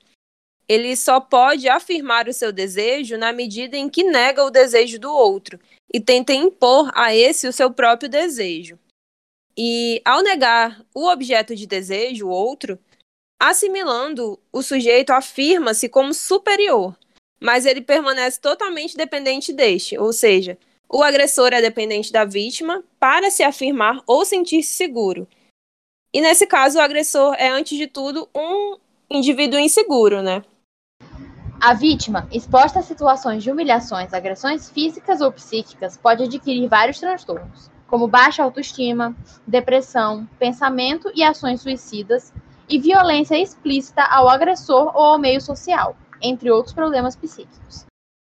ele 0.67 0.95
só 0.95 1.19
pode 1.19 1.67
afirmar 1.67 2.27
o 2.27 2.33
seu 2.33 2.51
desejo 2.51 3.17
na 3.17 3.33
medida 3.33 3.77
em 3.77 3.89
que 3.89 4.03
nega 4.03 4.43
o 4.43 4.49
desejo 4.49 4.97
do 4.97 5.11
outro 5.11 5.59
e 5.93 5.99
tenta 5.99 6.33
impor 6.33 6.89
a 6.95 7.13
esse 7.13 7.47
o 7.47 7.53
seu 7.53 7.71
próprio 7.71 8.09
desejo. 8.09 8.79
E 9.55 10.01
ao 10.03 10.23
negar 10.23 10.83
o 10.95 11.07
objeto 11.07 11.55
de 11.55 11.67
desejo, 11.67 12.27
o 12.27 12.31
outro, 12.31 12.79
assimilando, 13.39 14.39
o 14.51 14.63
sujeito 14.63 15.11
afirma-se 15.11 15.87
como 15.89 16.13
superior, 16.13 16.97
mas 17.39 17.65
ele 17.65 17.81
permanece 17.81 18.39
totalmente 18.39 18.95
dependente 18.95 19.53
deste, 19.53 19.97
ou 19.97 20.11
seja, 20.11 20.57
o 20.93 21.01
agressor 21.01 21.51
é 21.51 21.59
dependente 21.59 22.11
da 22.11 22.23
vítima 22.23 22.83
para 22.99 23.31
se 23.31 23.41
afirmar 23.41 23.99
ou 24.05 24.23
sentir-se 24.23 24.75
seguro. 24.75 25.27
E 26.13 26.21
nesse 26.21 26.45
caso, 26.45 26.77
o 26.77 26.81
agressor 26.81 27.33
é, 27.39 27.49
antes 27.49 27.75
de 27.75 27.87
tudo, 27.87 28.29
um 28.35 28.77
indivíduo 29.09 29.59
inseguro, 29.59 30.21
né? 30.21 30.43
A 31.59 31.73
vítima, 31.73 32.27
exposta 32.31 32.77
a 32.77 32.83
situações 32.83 33.41
de 33.41 33.49
humilhações, 33.49 34.13
agressões 34.13 34.69
físicas 34.69 35.19
ou 35.19 35.31
psíquicas, 35.31 35.97
pode 35.97 36.23
adquirir 36.23 36.69
vários 36.69 36.99
transtornos, 36.99 37.71
como 37.87 38.07
baixa 38.07 38.43
autoestima, 38.43 39.15
depressão, 39.47 40.29
pensamento 40.37 41.11
e 41.15 41.23
ações 41.23 41.61
suicidas 41.61 42.31
e 42.69 42.77
violência 42.77 43.35
explícita 43.41 44.03
ao 44.03 44.29
agressor 44.29 44.95
ou 44.95 45.03
ao 45.03 45.19
meio 45.19 45.41
social, 45.41 45.97
entre 46.21 46.51
outros 46.51 46.75
problemas 46.75 47.15
psíquicos. 47.15 47.85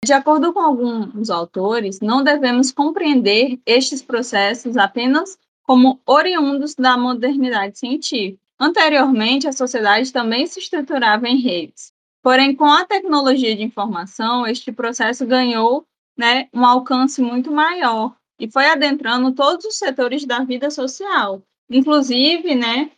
De 0.05 0.13
acordo 0.13 0.53
com 0.53 0.59
alguns 0.59 1.31
autores, 1.31 1.99
não 1.99 2.23
devemos 2.23 2.71
compreender 2.71 3.59
estes 3.65 4.03
processos 4.03 4.77
apenas 4.77 5.35
como 5.63 5.99
oriundos 6.05 6.75
da 6.75 6.95
modernidade 6.95 7.79
científica. 7.79 8.39
Anteriormente, 8.59 9.47
a 9.47 9.51
sociedade 9.51 10.13
também 10.13 10.45
se 10.45 10.59
estruturava 10.59 11.27
em 11.27 11.41
redes. 11.41 11.91
Porém, 12.21 12.55
com 12.55 12.65
a 12.65 12.85
tecnologia 12.85 13.55
de 13.55 13.63
informação, 13.63 14.45
este 14.45 14.71
processo 14.71 15.25
ganhou 15.25 15.87
né, 16.15 16.49
um 16.53 16.63
alcance 16.63 17.19
muito 17.19 17.51
maior 17.51 18.15
e 18.39 18.47
foi 18.47 18.67
adentrando 18.67 19.31
todos 19.31 19.65
os 19.65 19.75
setores 19.75 20.23
da 20.23 20.43
vida 20.43 20.69
social. 20.69 21.41
Inclusive, 21.67 22.53
né, 22.53 22.91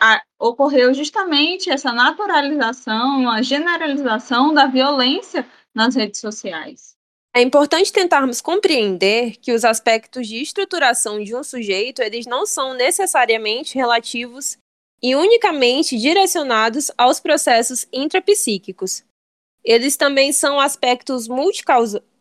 a, 0.00 0.22
ocorreu 0.38 0.94
justamente 0.94 1.68
essa 1.68 1.92
naturalização, 1.92 3.28
a 3.28 3.42
generalização 3.42 4.54
da 4.54 4.64
violência 4.64 5.46
nas 5.76 5.94
redes 5.94 6.20
sociais. 6.20 6.96
É 7.34 7.42
importante 7.42 7.92
tentarmos 7.92 8.40
compreender 8.40 9.36
que 9.36 9.52
os 9.52 9.62
aspectos 9.62 10.26
de 10.26 10.40
estruturação 10.40 11.22
de 11.22 11.36
um 11.36 11.44
sujeito, 11.44 12.00
eles 12.00 12.24
não 12.24 12.46
são 12.46 12.72
necessariamente 12.72 13.74
relativos 13.74 14.56
e 15.02 15.14
unicamente 15.14 15.98
direcionados 15.98 16.90
aos 16.96 17.20
processos 17.20 17.86
intrapsíquicos. 17.92 19.04
Eles 19.62 19.98
também 19.98 20.32
são 20.32 20.58
aspectos 20.58 21.28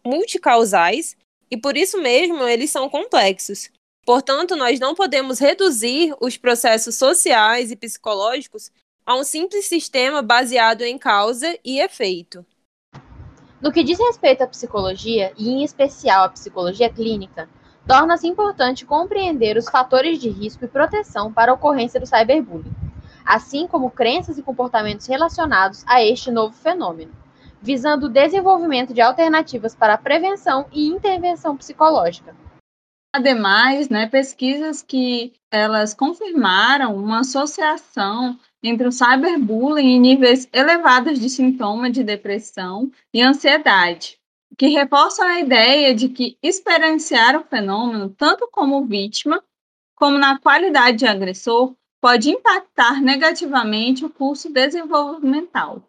multicausais 0.03 1.15
e 1.49 1.55
por 1.55 1.77
isso 1.77 1.97
mesmo 2.01 2.43
eles 2.43 2.69
são 2.69 2.89
complexos. 2.89 3.69
Portanto, 4.05 4.57
nós 4.57 4.81
não 4.81 4.93
podemos 4.93 5.39
reduzir 5.39 6.13
os 6.19 6.35
processos 6.35 6.95
sociais 6.95 7.71
e 7.71 7.77
psicológicos 7.77 8.69
a 9.05 9.15
um 9.15 9.23
simples 9.23 9.65
sistema 9.65 10.21
baseado 10.21 10.81
em 10.81 10.97
causa 10.97 11.57
e 11.63 11.79
efeito. 11.79 12.45
No 13.65 13.71
que 13.71 13.83
diz 13.83 13.97
respeito 13.97 14.43
à 14.43 14.47
psicologia, 14.47 15.33
e 15.35 15.49
em 15.49 15.63
especial 15.63 16.25
à 16.25 16.29
psicologia 16.29 16.87
clínica, 16.87 17.49
torna-se 17.87 18.27
importante 18.27 18.85
compreender 18.85 19.57
os 19.57 19.67
fatores 19.67 20.19
de 20.19 20.29
risco 20.29 20.63
e 20.63 20.67
proteção 20.67 21.33
para 21.33 21.51
a 21.51 21.55
ocorrência 21.55 21.99
do 21.99 22.05
cyberbullying, 22.05 22.71
assim 23.25 23.65
como 23.65 23.89
crenças 23.89 24.37
e 24.37 24.43
comportamentos 24.43 25.07
relacionados 25.07 25.83
a 25.87 25.99
este 26.03 26.29
novo 26.29 26.53
fenômeno, 26.53 27.11
visando 27.59 28.05
o 28.05 28.09
desenvolvimento 28.09 28.93
de 28.93 29.01
alternativas 29.01 29.73
para 29.73 29.95
a 29.95 29.97
prevenção 29.97 30.67
e 30.71 30.85
intervenção 30.85 31.57
psicológica. 31.57 32.35
Ademais, 33.15 33.89
né, 33.89 34.05
pesquisas 34.05 34.83
que 34.83 35.33
elas 35.49 35.95
confirmaram 35.95 36.95
uma 36.95 37.21
associação 37.21 38.37
entre 38.67 38.87
o 38.87 38.91
cyberbullying 38.91 39.95
e 39.95 39.99
níveis 39.99 40.47
elevados 40.51 41.19
de 41.19 41.29
sintomas 41.29 41.91
de 41.91 42.03
depressão 42.03 42.91
e 43.13 43.21
ansiedade, 43.21 44.17
que 44.57 44.67
reforçam 44.67 45.27
a 45.27 45.39
ideia 45.39 45.93
de 45.93 46.09
que 46.09 46.37
experienciar 46.41 47.35
o 47.35 47.43
fenômeno, 47.43 48.09
tanto 48.09 48.49
como 48.51 48.85
vítima, 48.85 49.43
como 49.95 50.17
na 50.17 50.39
qualidade 50.39 50.97
de 50.97 51.05
agressor, 51.05 51.73
pode 52.01 52.29
impactar 52.29 53.01
negativamente 53.01 54.05
o 54.05 54.09
curso 54.09 54.51
desenvolvimental. 54.51 55.81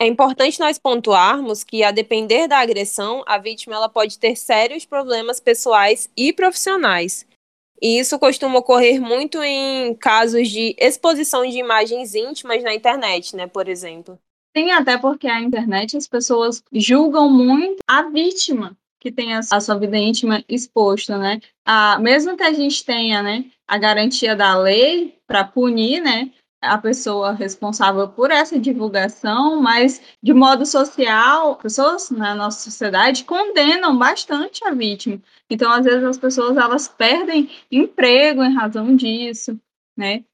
É 0.00 0.06
importante 0.06 0.58
nós 0.58 0.78
pontuarmos 0.78 1.62
que, 1.62 1.84
a 1.84 1.92
depender 1.92 2.48
da 2.48 2.58
agressão, 2.58 3.22
a 3.26 3.38
vítima 3.38 3.76
ela 3.76 3.88
pode 3.88 4.18
ter 4.18 4.36
sérios 4.36 4.84
problemas 4.84 5.38
pessoais 5.38 6.10
e 6.16 6.32
profissionais, 6.32 7.24
e 7.84 7.98
isso 7.98 8.18
costuma 8.18 8.60
ocorrer 8.60 8.98
muito 8.98 9.42
em 9.42 9.94
casos 9.94 10.48
de 10.48 10.74
exposição 10.78 11.46
de 11.46 11.58
imagens 11.58 12.14
íntimas 12.14 12.62
na 12.62 12.74
internet, 12.74 13.36
né, 13.36 13.46
por 13.46 13.68
exemplo. 13.68 14.18
Sim, 14.56 14.70
até 14.70 14.96
porque 14.96 15.28
a 15.28 15.42
internet 15.42 15.94
as 15.94 16.08
pessoas 16.08 16.62
julgam 16.72 17.28
muito 17.28 17.80
a 17.86 18.04
vítima 18.04 18.74
que 18.98 19.12
tem 19.12 19.34
a, 19.34 19.42
sua 19.42 19.76
vida 19.76 19.98
íntima 19.98 20.42
exposta, 20.48 21.18
né? 21.18 21.38
A, 21.62 21.98
mesmo 21.98 22.38
que 22.38 22.42
a 22.42 22.54
gente 22.54 22.82
tenha, 22.82 23.22
né, 23.22 23.44
a 23.68 23.76
garantia 23.76 24.34
da 24.34 24.56
lei 24.56 25.18
para 25.26 25.44
punir, 25.44 26.00
né, 26.00 26.30
a 26.64 26.78
pessoa 26.78 27.32
responsável 27.32 28.08
por 28.08 28.30
essa 28.30 28.58
divulgação, 28.58 29.60
mas 29.60 30.00
de 30.22 30.32
modo 30.32 30.64
social, 30.66 31.56
pessoas 31.56 32.10
na 32.10 32.34
nossa 32.34 32.60
sociedade 32.60 33.24
condenam 33.24 33.96
bastante 33.96 34.64
a 34.66 34.70
vítima. 34.72 35.20
Então, 35.48 35.70
às 35.70 35.84
vezes 35.84 36.04
as 36.04 36.18
pessoas 36.18 36.56
elas 36.56 36.88
perdem 36.88 37.50
emprego 37.70 38.42
em 38.42 38.54
razão 38.54 38.96
disso, 38.96 39.58
né? 39.96 40.24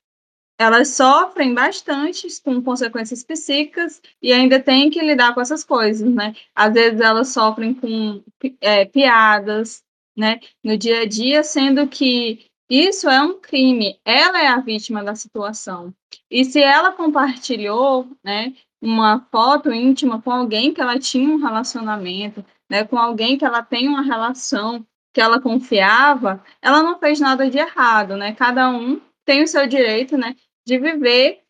Elas 0.58 0.88
sofrem 0.88 1.54
bastante 1.54 2.28
com 2.42 2.62
consequências 2.62 3.24
psíquicas 3.24 4.02
e 4.22 4.32
ainda 4.32 4.60
têm 4.60 4.90
que 4.90 5.00
lidar 5.00 5.34
com 5.34 5.40
essas 5.40 5.64
coisas, 5.64 6.08
né? 6.12 6.34
Às 6.54 6.74
vezes 6.74 7.00
elas 7.00 7.28
sofrem 7.28 7.72
com 7.74 8.22
é, 8.60 8.84
piadas, 8.84 9.82
né? 10.16 10.38
No 10.62 10.76
dia 10.76 11.00
a 11.00 11.06
dia, 11.06 11.42
sendo 11.42 11.88
que 11.88 12.49
isso 12.70 13.10
é 13.10 13.20
um 13.20 13.40
crime. 13.40 13.98
Ela 14.04 14.40
é 14.42 14.46
a 14.46 14.60
vítima 14.60 15.02
da 15.02 15.16
situação. 15.16 15.92
E 16.30 16.44
se 16.44 16.62
ela 16.62 16.92
compartilhou, 16.92 18.08
né, 18.22 18.54
uma 18.80 19.26
foto 19.32 19.72
íntima 19.72 20.22
com 20.22 20.30
alguém 20.30 20.72
que 20.72 20.80
ela 20.80 20.98
tinha 20.98 21.28
um 21.28 21.36
relacionamento, 21.36 22.44
né, 22.70 22.84
com 22.84 22.96
alguém 22.96 23.36
que 23.36 23.44
ela 23.44 23.62
tem 23.62 23.88
uma 23.88 24.02
relação, 24.02 24.86
que 25.12 25.20
ela 25.20 25.40
confiava, 25.40 26.42
ela 26.62 26.82
não 26.82 26.98
fez 26.98 27.18
nada 27.18 27.50
de 27.50 27.58
errado, 27.58 28.16
né? 28.16 28.32
Cada 28.32 28.70
um 28.70 29.00
tem 29.24 29.42
o 29.42 29.48
seu 29.48 29.66
direito, 29.66 30.16
né, 30.16 30.36
de 30.64 30.78
viver 30.78 31.42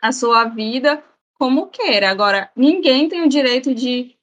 a 0.00 0.10
sua 0.10 0.44
vida 0.44 1.04
como 1.34 1.66
queira. 1.66 2.10
Agora, 2.10 2.50
ninguém 2.56 3.08
tem 3.08 3.22
o 3.22 3.28
direito 3.28 3.74
de 3.74 4.16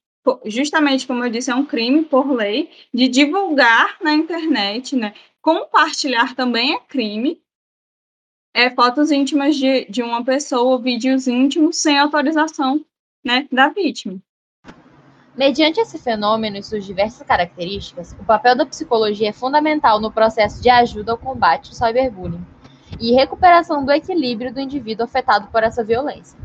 justamente 0.45 1.07
como 1.07 1.23
eu 1.23 1.29
disse, 1.29 1.49
é 1.49 1.55
um 1.55 1.65
crime 1.65 2.03
por 2.03 2.29
lei 2.31 2.69
de 2.93 3.07
divulgar 3.07 3.97
na 4.01 4.13
internet, 4.13 4.95
né? 4.95 5.13
Compartilhar 5.41 6.35
também 6.35 6.73
é 6.73 6.79
crime. 6.79 7.41
é, 8.53 8.69
fotos 8.69 9.11
íntimas 9.11 9.55
de, 9.55 9.85
de 9.85 10.01
uma 10.01 10.23
pessoa, 10.23 10.81
vídeos 10.81 11.27
íntimos 11.27 11.77
sem 11.77 11.97
autorização 11.97 12.83
né, 13.23 13.47
da 13.51 13.69
vítima. 13.69 14.19
Mediante 15.37 15.79
esse 15.79 15.97
fenômeno 15.97 16.57
e 16.57 16.63
suas 16.63 16.83
diversas 16.83 17.25
características, 17.25 18.11
o 18.19 18.25
papel 18.25 18.57
da 18.57 18.65
psicologia 18.65 19.29
é 19.29 19.33
fundamental 19.33 20.01
no 20.01 20.11
processo 20.11 20.61
de 20.61 20.69
ajuda 20.69 21.13
ao 21.13 21.17
combate 21.17 21.69
ao 21.69 21.75
cyberbullying 21.75 22.45
e 22.99 23.13
recuperação 23.13 23.85
do 23.85 23.91
equilíbrio 23.91 24.53
do 24.53 24.59
indivíduo 24.59 25.05
afetado 25.05 25.47
por 25.47 25.63
essa 25.63 25.83
violência. 25.83 26.37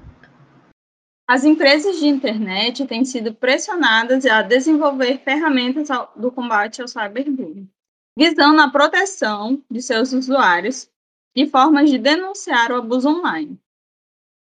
As 1.26 1.42
empresas 1.42 1.98
de 1.98 2.06
internet 2.06 2.86
têm 2.86 3.04
sido 3.04 3.34
pressionadas 3.34 4.26
a 4.26 4.42
desenvolver 4.42 5.18
ferramentas 5.24 5.88
do 6.14 6.30
combate 6.30 6.82
ao 6.82 6.86
cyberbullying, 6.86 7.68
visando 8.16 8.60
a 8.60 8.70
proteção 8.70 9.62
de 9.70 9.82
seus 9.82 10.12
usuários 10.12 10.90
e 11.34 11.46
formas 11.46 11.90
de 11.90 11.98
denunciar 11.98 12.70
o 12.70 12.76
abuso 12.76 13.08
online. 13.08 13.58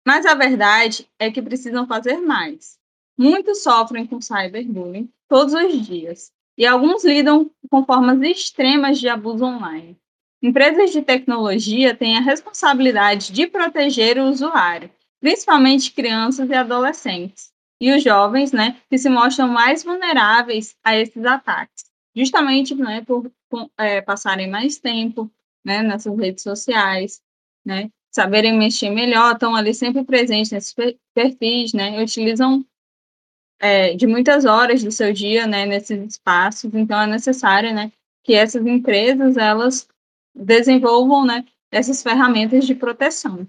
Mas 0.07 0.27
a 0.27 0.35
verdade 0.35 1.09
é 1.19 1.31
que 1.31 1.43
precisam 1.43 1.87
fazer 1.87 2.19
mais. 2.19 2.79
Muitos 3.19 3.63
sofrem 3.63 4.07
com 4.07 4.21
cyberbullying 4.21 5.11
todos 5.29 5.55
os 5.55 5.87
dias, 5.87 6.33
e 6.59 6.67
alguns 6.67 7.05
lidam 7.05 7.51
com 7.71 7.85
formas 7.85 8.21
extremas 8.23 8.99
de 8.99 9.09
abuso 9.09 9.45
online. 9.45 9.97
Empresas 10.43 10.93
de 10.93 11.03
tecnologia 11.03 11.97
têm 11.97 12.17
a 12.17 12.21
responsabilidade 12.21 13.33
de 13.33 13.47
proteger 13.47 14.19
o 14.19 14.29
usuário 14.29 14.91
principalmente 15.21 15.93
crianças 15.93 16.49
e 16.49 16.55
adolescentes, 16.55 17.53
e 17.81 17.93
os 17.93 18.03
jovens, 18.03 18.53
né, 18.53 18.81
que 18.89 18.99
se 18.99 19.09
mostram 19.09 19.49
mais 19.49 19.83
vulneráveis 19.83 20.77
a 20.85 20.97
esses 20.97 21.25
ataques, 21.25 21.85
justamente 22.15 22.75
né, 22.75 23.03
por 23.03 23.31
é, 23.79 24.01
passarem 24.01 24.49
mais 24.49 24.79
tempo 24.79 25.31
né, 25.65 25.83
nessas 25.83 26.17
redes 26.17 26.43
sociais, 26.43 27.21
né, 27.65 27.91
saberem 28.11 28.57
mexer 28.57 28.91
melhor, 28.91 29.33
estão 29.33 29.55
ali 29.55 29.75
sempre 29.75 30.05
presentes 30.05 30.53
nesses 30.53 30.75
perfis, 31.15 31.73
né, 31.73 32.01
utilizam 32.03 32.65
é, 33.59 33.95
de 33.95 34.07
muitas 34.07 34.45
horas 34.45 34.83
do 34.83 34.91
seu 34.91 35.13
dia, 35.13 35.47
né, 35.47 35.67
nesses 35.67 36.15
espaços, 36.15 36.73
então 36.75 37.01
é 37.01 37.07
necessário, 37.07 37.75
né, 37.75 37.91
que 38.23 38.35
essas 38.35 38.65
empresas, 38.67 39.37
elas 39.37 39.89
desenvolvam, 40.35 41.27
né, 41.27 41.45
essas 41.71 42.03
ferramentas 42.03 42.67
de 42.67 42.75
proteção. 42.75 43.47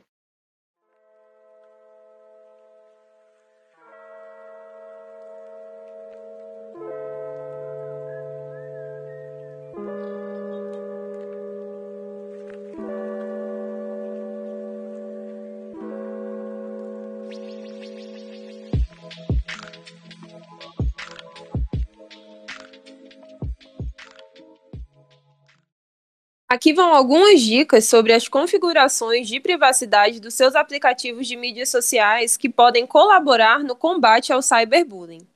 Aqui 26.49 26.71
vão 26.71 26.93
algumas 26.93 27.41
dicas 27.41 27.89
sobre 27.89 28.13
as 28.13 28.29
configurações 28.29 29.27
de 29.27 29.37
privacidade 29.37 30.21
dos 30.21 30.33
seus 30.33 30.55
aplicativos 30.55 31.27
de 31.27 31.35
mídias 31.35 31.67
sociais 31.67 32.37
que 32.37 32.47
podem 32.47 32.87
colaborar 32.87 33.61
no 33.61 33.75
combate 33.75 34.31
ao 34.31 34.41
cyberbullying. 34.41 35.27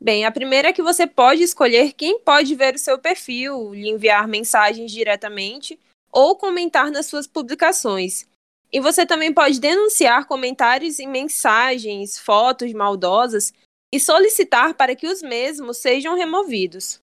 Bem, 0.00 0.24
a 0.24 0.32
primeira 0.32 0.70
é 0.70 0.72
que 0.72 0.82
você 0.82 1.06
pode 1.06 1.44
escolher 1.44 1.92
quem 1.92 2.18
pode 2.18 2.52
ver 2.56 2.74
o 2.74 2.78
seu 2.78 2.98
perfil, 2.98 3.72
lhe 3.72 3.88
enviar 3.88 4.26
mensagens 4.26 4.90
diretamente 4.90 5.78
ou 6.10 6.36
comentar 6.36 6.90
nas 6.90 7.06
suas 7.06 7.28
publicações. 7.28 8.26
E 8.72 8.80
você 8.80 9.06
também 9.06 9.32
pode 9.32 9.60
denunciar 9.60 10.26
comentários 10.26 10.98
e 10.98 11.06
mensagens, 11.06 12.18
fotos 12.18 12.72
maldosas 12.72 13.52
e 13.94 14.00
solicitar 14.00 14.74
para 14.74 14.96
que 14.96 15.06
os 15.06 15.22
mesmos 15.22 15.76
sejam 15.76 16.16
removidos. 16.16 17.03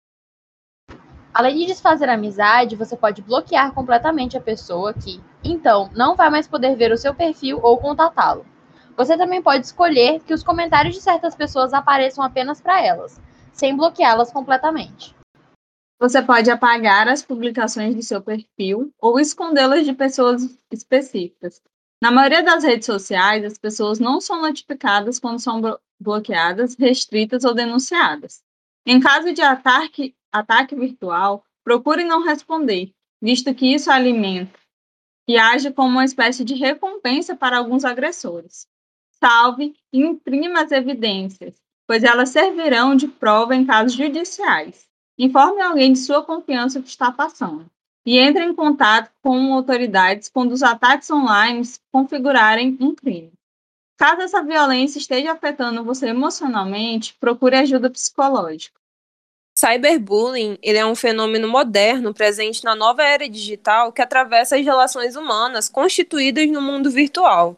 Além 1.34 1.56
de 1.56 1.66
desfazer 1.66 2.08
a 2.08 2.14
amizade, 2.14 2.76
você 2.76 2.96
pode 2.96 3.20
bloquear 3.20 3.72
completamente 3.72 4.36
a 4.36 4.40
pessoa 4.40 4.94
que, 4.94 5.20
então, 5.42 5.90
não 5.92 6.14
vai 6.14 6.30
mais 6.30 6.46
poder 6.46 6.76
ver 6.76 6.92
o 6.92 6.96
seu 6.96 7.12
perfil 7.12 7.58
ou 7.60 7.76
contatá-lo. 7.76 8.46
Você 8.96 9.18
também 9.18 9.42
pode 9.42 9.66
escolher 9.66 10.20
que 10.20 10.32
os 10.32 10.44
comentários 10.44 10.94
de 10.94 11.00
certas 11.00 11.34
pessoas 11.34 11.74
apareçam 11.74 12.22
apenas 12.22 12.60
para 12.60 12.80
elas, 12.80 13.20
sem 13.52 13.76
bloqueá-las 13.76 14.30
completamente. 14.30 15.12
Você 15.98 16.22
pode 16.22 16.48
apagar 16.50 17.08
as 17.08 17.22
publicações 17.22 17.96
do 17.96 18.02
seu 18.02 18.22
perfil 18.22 18.92
ou 19.00 19.18
escondê-las 19.18 19.84
de 19.84 19.92
pessoas 19.92 20.56
específicas. 20.70 21.60
Na 22.00 22.12
maioria 22.12 22.44
das 22.44 22.62
redes 22.62 22.86
sociais, 22.86 23.44
as 23.44 23.58
pessoas 23.58 23.98
não 23.98 24.20
são 24.20 24.40
notificadas 24.40 25.18
quando 25.18 25.40
são 25.40 25.60
bloqueadas, 25.98 26.76
restritas 26.78 27.42
ou 27.42 27.54
denunciadas. 27.54 28.40
Em 28.86 29.00
caso 29.00 29.32
de 29.32 29.40
ataque, 29.40 30.14
ataque 30.34 30.74
virtual, 30.74 31.44
procure 31.62 32.04
não 32.04 32.24
responder, 32.24 32.92
visto 33.22 33.54
que 33.54 33.74
isso 33.74 33.90
alimenta 33.90 34.58
e 35.26 35.38
age 35.38 35.72
como 35.72 35.88
uma 35.88 36.04
espécie 36.04 36.44
de 36.44 36.54
recompensa 36.54 37.34
para 37.34 37.56
alguns 37.56 37.84
agressores. 37.84 38.66
Salve 39.12 39.74
e 39.92 40.02
imprima 40.02 40.62
as 40.62 40.72
evidências, 40.72 41.54
pois 41.86 42.04
elas 42.04 42.28
servirão 42.28 42.94
de 42.94 43.08
prova 43.08 43.54
em 43.54 43.64
casos 43.64 43.94
judiciais. 43.94 44.86
Informe 45.18 45.62
alguém 45.62 45.92
de 45.92 45.98
sua 46.00 46.22
confiança 46.22 46.78
o 46.78 46.82
que 46.82 46.88
está 46.88 47.10
passando. 47.10 47.70
E 48.04 48.18
entre 48.18 48.44
em 48.44 48.54
contato 48.54 49.10
com 49.22 49.54
autoridades 49.54 50.28
quando 50.28 50.52
os 50.52 50.62
ataques 50.62 51.10
online 51.10 51.62
configurarem 51.90 52.76
um 52.78 52.94
crime. 52.94 53.32
Caso 53.96 54.22
essa 54.22 54.42
violência 54.42 54.98
esteja 54.98 55.32
afetando 55.32 55.84
você 55.84 56.08
emocionalmente, 56.08 57.16
procure 57.18 57.56
ajuda 57.56 57.88
psicológica. 57.88 58.78
Cyberbullying 59.64 60.58
ele 60.62 60.76
é 60.76 60.84
um 60.84 60.94
fenômeno 60.94 61.48
moderno 61.48 62.12
presente 62.12 62.62
na 62.62 62.74
nova 62.74 63.02
era 63.02 63.26
digital 63.26 63.90
que 63.90 64.02
atravessa 64.02 64.56
as 64.56 64.62
relações 64.62 65.16
humanas 65.16 65.70
constituídas 65.70 66.46
no 66.50 66.60
mundo 66.60 66.90
virtual. 66.90 67.56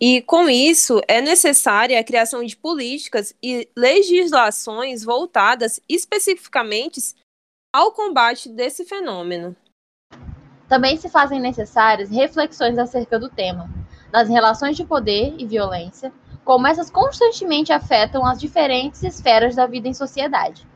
E, 0.00 0.20
com 0.22 0.48
isso, 0.48 1.00
é 1.06 1.20
necessária 1.20 2.00
a 2.00 2.02
criação 2.02 2.42
de 2.42 2.56
políticas 2.56 3.32
e 3.40 3.68
legislações 3.76 5.04
voltadas 5.04 5.80
especificamente 5.88 7.14
ao 7.72 7.92
combate 7.92 8.48
desse 8.48 8.84
fenômeno. 8.84 9.54
Também 10.68 10.96
se 10.96 11.08
fazem 11.08 11.38
necessárias 11.40 12.10
reflexões 12.10 12.76
acerca 12.76 13.20
do 13.20 13.28
tema, 13.28 13.70
das 14.10 14.28
relações 14.28 14.76
de 14.76 14.84
poder 14.84 15.32
e 15.38 15.46
violência, 15.46 16.12
como 16.44 16.66
essas 16.66 16.90
constantemente 16.90 17.72
afetam 17.72 18.26
as 18.26 18.40
diferentes 18.40 19.04
esferas 19.04 19.54
da 19.54 19.64
vida 19.64 19.86
em 19.86 19.94
sociedade. 19.94 20.73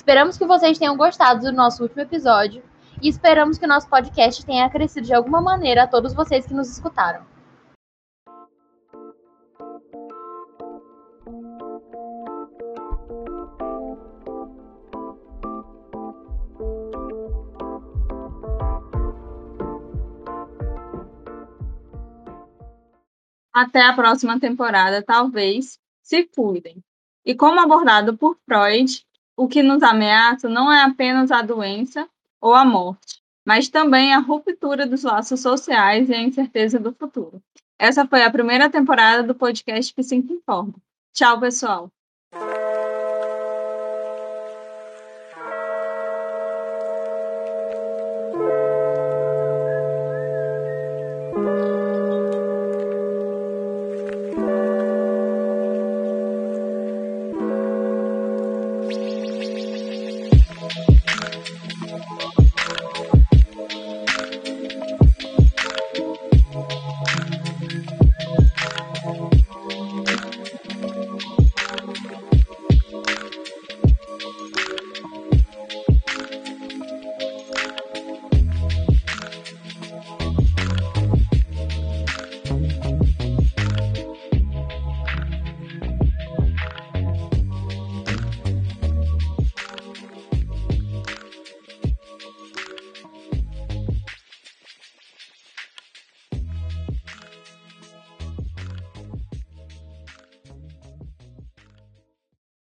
Esperamos 0.00 0.38
que 0.38 0.46
vocês 0.46 0.78
tenham 0.78 0.96
gostado 0.96 1.42
do 1.42 1.52
nosso 1.52 1.82
último 1.82 2.00
episódio 2.00 2.62
e 3.02 3.08
esperamos 3.10 3.58
que 3.58 3.66
o 3.66 3.68
nosso 3.68 3.86
podcast 3.86 4.46
tenha 4.46 4.70
crescido 4.70 5.06
de 5.06 5.12
alguma 5.12 5.42
maneira 5.42 5.82
a 5.82 5.86
todos 5.86 6.14
vocês 6.14 6.46
que 6.46 6.54
nos 6.54 6.70
escutaram. 6.70 7.26
Até 23.52 23.82
a 23.82 23.92
próxima 23.92 24.40
temporada, 24.40 25.02
talvez. 25.02 25.78
Se 26.02 26.24
cuidem. 26.24 26.82
E 27.22 27.34
como 27.34 27.60
abordado 27.60 28.16
por 28.16 28.38
Freud, 28.46 29.06
o 29.40 29.48
que 29.48 29.62
nos 29.62 29.82
ameaça 29.82 30.50
não 30.50 30.70
é 30.70 30.82
apenas 30.82 31.30
a 31.30 31.40
doença 31.40 32.06
ou 32.42 32.54
a 32.54 32.62
morte, 32.62 33.22
mas 33.42 33.70
também 33.70 34.12
a 34.12 34.18
ruptura 34.18 34.86
dos 34.86 35.02
laços 35.02 35.40
sociais 35.40 36.10
e 36.10 36.14
a 36.14 36.20
incerteza 36.20 36.78
do 36.78 36.92
futuro. 36.92 37.42
Essa 37.78 38.06
foi 38.06 38.22
a 38.22 38.30
primeira 38.30 38.68
temporada 38.68 39.22
do 39.22 39.34
podcast 39.34 39.94
Psico 39.94 40.34
Informa. 40.34 40.74
Tchau, 41.14 41.40
pessoal! 41.40 41.90